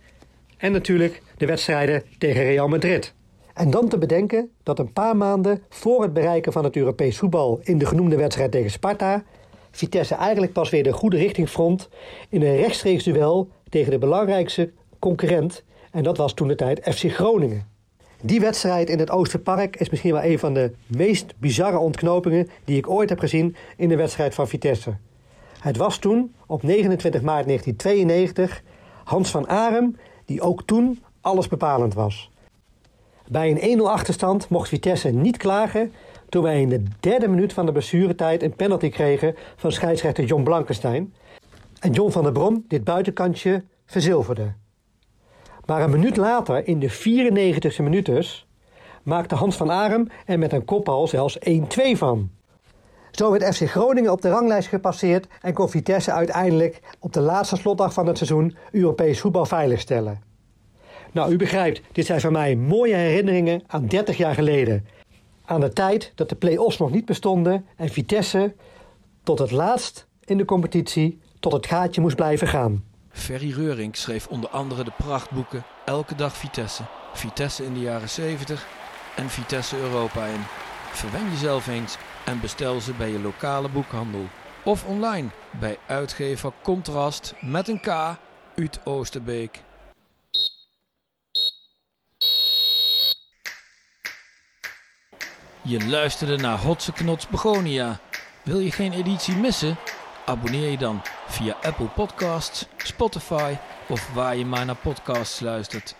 en 0.57 0.71
natuurlijk 0.71 1.21
de 1.37 1.45
wedstrijden 1.45 2.03
tegen 2.17 2.43
Real 2.43 2.67
Madrid. 2.67 3.13
En 3.53 3.69
dan 3.69 3.89
te 3.89 3.97
bedenken 3.97 4.49
dat 4.63 4.79
een 4.79 4.93
paar 4.93 5.17
maanden 5.17 5.63
voor 5.69 6.01
het 6.01 6.13
bereiken 6.13 6.51
van 6.51 6.63
het 6.63 6.75
Europees 6.75 7.17
voetbal 7.17 7.59
in 7.63 7.77
de 7.77 7.85
genoemde 7.85 8.15
wedstrijd 8.15 8.51
tegen 8.51 8.71
Sparta, 8.71 9.23
Vitesse 9.71 10.15
eigenlijk 10.15 10.53
pas 10.53 10.69
weer 10.69 10.83
de 10.83 10.93
goede 10.93 11.17
richting 11.17 11.49
vond 11.49 11.89
in 12.29 12.41
een 12.41 12.55
rechtstreeks 12.55 13.03
duel 13.03 13.49
tegen 13.69 13.91
de 13.91 13.97
belangrijkste 13.97 14.71
concurrent 14.99 15.63
en 15.95 16.03
dat 16.03 16.17
was 16.17 16.33
toen 16.33 16.47
de 16.47 16.55
tijd 16.55 16.95
FC 16.95 17.11
Groningen. 17.11 17.67
Die 18.21 18.39
wedstrijd 18.39 18.89
in 18.89 18.99
het 18.99 19.11
Oosterpark 19.11 19.75
is 19.75 19.89
misschien 19.89 20.13
wel 20.13 20.23
een 20.23 20.39
van 20.39 20.53
de 20.53 20.71
meest 20.87 21.33
bizarre 21.37 21.77
ontknopingen 21.77 22.49
die 22.63 22.77
ik 22.77 22.89
ooit 22.89 23.09
heb 23.09 23.19
gezien 23.19 23.55
in 23.77 23.89
de 23.89 23.95
wedstrijd 23.95 24.35
van 24.35 24.47
Vitesse. 24.47 24.95
Het 25.59 25.77
was 25.77 25.97
toen, 25.97 26.33
op 26.45 26.63
29 26.63 27.21
maart 27.21 27.45
1992, 27.45 28.63
Hans 29.03 29.31
van 29.31 29.47
Arem 29.47 29.97
die 30.25 30.41
ook 30.41 30.63
toen 30.63 31.03
alles 31.21 31.47
bepalend 31.47 31.93
was. 31.93 32.31
Bij 33.27 33.61
een 33.61 33.79
1-0 33.79 33.81
achterstand 33.81 34.49
mocht 34.49 34.69
Vitesse 34.69 35.09
niet 35.09 35.37
klagen 35.37 35.93
toen 36.29 36.43
wij 36.43 36.61
in 36.61 36.69
de 36.69 36.83
derde 36.99 37.27
minuut 37.27 37.53
van 37.53 37.65
de 37.65 37.71
blessuretijd 37.71 38.43
een 38.43 38.55
penalty 38.55 38.89
kregen 38.89 39.35
van 39.55 39.71
scheidsrechter 39.71 40.23
John 40.23 40.43
Blankenstein 40.43 41.13
en 41.79 41.91
John 41.91 42.11
van 42.11 42.23
der 42.23 42.31
Brom 42.31 42.65
dit 42.67 42.83
buitenkantje 42.83 43.63
verzilverde. 43.85 44.53
Maar 45.65 45.81
een 45.81 45.89
minuut 45.89 46.17
later, 46.17 46.67
in 46.67 46.79
de 46.79 46.91
94e 46.91 47.83
minuut, 47.83 48.45
maakte 49.03 49.35
Hans 49.35 49.55
van 49.55 49.71
Arem 49.71 50.07
er 50.25 50.39
met 50.39 50.53
een 50.53 50.65
kopbal 50.65 51.07
zelfs 51.07 51.37
1-2 51.49 51.51
van. 51.93 52.29
Zo 53.11 53.31
werd 53.31 53.55
FC 53.55 53.69
Groningen 53.69 54.11
op 54.11 54.21
de 54.21 54.29
ranglijst 54.29 54.67
gepasseerd 54.67 55.27
en 55.41 55.53
kon 55.53 55.69
Vitesse 55.69 56.11
uiteindelijk 56.11 56.79
op 56.99 57.13
de 57.13 57.19
laatste 57.19 57.55
slotdag 57.55 57.93
van 57.93 58.07
het 58.07 58.17
seizoen 58.17 58.55
Europees 58.71 59.19
voetbal 59.19 59.45
veiligstellen. 59.45 60.21
Nou, 61.11 61.31
u 61.31 61.37
begrijpt, 61.37 61.81
dit 61.91 62.05
zijn 62.05 62.21
voor 62.21 62.31
mij 62.31 62.55
mooie 62.55 62.95
herinneringen 62.95 63.63
aan 63.67 63.87
30 63.87 64.17
jaar 64.17 64.33
geleden. 64.33 64.87
Aan 65.45 65.61
de 65.61 65.73
tijd 65.73 66.11
dat 66.15 66.29
de 66.29 66.35
play-offs 66.35 66.77
nog 66.77 66.91
niet 66.91 67.05
bestonden 67.05 67.65
en 67.75 67.89
Vitesse 67.89 68.55
tot 69.23 69.39
het 69.39 69.51
laatst 69.51 70.07
in 70.23 70.37
de 70.37 70.45
competitie 70.45 71.19
tot 71.39 71.51
het 71.51 71.65
gaatje 71.65 72.01
moest 72.01 72.15
blijven 72.15 72.47
gaan. 72.47 72.83
Ferry 73.15 73.51
Reuring 73.51 73.97
schreef 73.97 74.27
onder 74.27 74.49
andere 74.49 74.83
de 74.83 74.91
prachtboeken 74.97 75.65
Elke 75.85 76.15
dag 76.15 76.37
Vitesse, 76.37 76.83
Vitesse 77.13 77.65
in 77.65 77.73
de 77.73 77.79
jaren 77.79 78.09
70 78.09 78.65
en 79.15 79.29
Vitesse 79.29 79.77
Europa 79.77 80.25
in. 80.25 80.43
Verwen 80.91 81.29
jezelf 81.29 81.67
eens 81.67 81.97
en 82.25 82.39
bestel 82.39 82.81
ze 82.81 82.93
bij 82.93 83.11
je 83.11 83.19
lokale 83.19 83.69
boekhandel. 83.69 84.27
Of 84.63 84.85
online 84.85 85.29
bij 85.59 85.77
uitgever 85.87 86.51
Contrast 86.63 87.33
met 87.41 87.67
een 87.67 87.79
K 87.79 87.87
uit 88.55 88.79
Oosterbeek. 88.83 89.63
Je 95.61 95.87
luisterde 95.87 96.37
naar 96.37 96.57
Hotse 96.57 96.91
Knots 96.91 97.27
Begonia. 97.27 97.99
Wil 98.43 98.59
je 98.59 98.71
geen 98.71 98.93
editie 98.93 99.35
missen? 99.35 99.77
Abonneer 100.25 100.69
je 100.71 100.77
dan 100.77 101.01
via 101.27 101.55
Apple 101.61 101.87
Podcasts, 101.87 102.65
Spotify 102.77 103.55
of 103.87 104.09
waar 104.13 104.35
je 104.35 104.45
maar 104.45 104.65
naar 104.65 104.75
podcasts 104.75 105.39
luistert. 105.39 105.95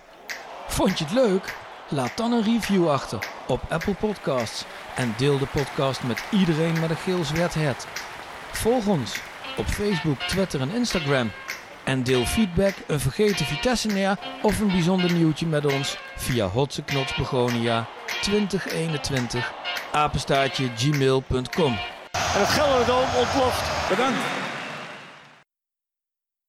Vond 0.68 0.98
je 0.98 1.04
het 1.04 1.14
leuk? 1.14 1.56
Laat 1.90 2.18
dan 2.18 2.32
een 2.32 2.44
review 2.44 2.90
achter 2.90 3.20
op 3.48 3.62
Apple 3.70 3.94
Podcasts 3.94 4.66
en 4.96 5.14
deel 5.18 5.38
de 5.38 5.46
podcast 5.46 6.04
met 6.04 6.24
iedereen 6.32 6.80
met 6.80 6.90
een 6.90 6.96
geel 6.96 7.24
zwart 7.24 7.54
het. 7.54 7.88
Volg 8.52 8.88
ons 8.88 9.16
op 9.58 9.66
Facebook, 9.66 10.20
Twitter 10.20 10.62
en 10.62 10.76
Instagram. 10.76 11.32
En 11.84 12.04
deel 12.04 12.26
feedback, 12.26 12.74
een 12.88 13.00
vergeten 13.00 13.46
Vitesse 13.46 13.88
neer 13.88 14.18
of 14.42 14.60
een 14.60 14.68
bijzonder 14.68 15.14
nieuwtje 15.14 15.46
met 15.46 15.74
ons 15.74 15.98
via 16.16 16.48
Hotse 16.48 16.84
Knots 16.84 17.16
Begonia 17.16 17.88
2021 18.22 19.54
apenstaartje 19.92 20.70
gmail.com. 20.76 21.78
En 22.12 22.42
het 22.42 22.50
Gelderdoom 22.50 23.16
ontploft. 23.18 23.90
Bedankt. 23.90 24.45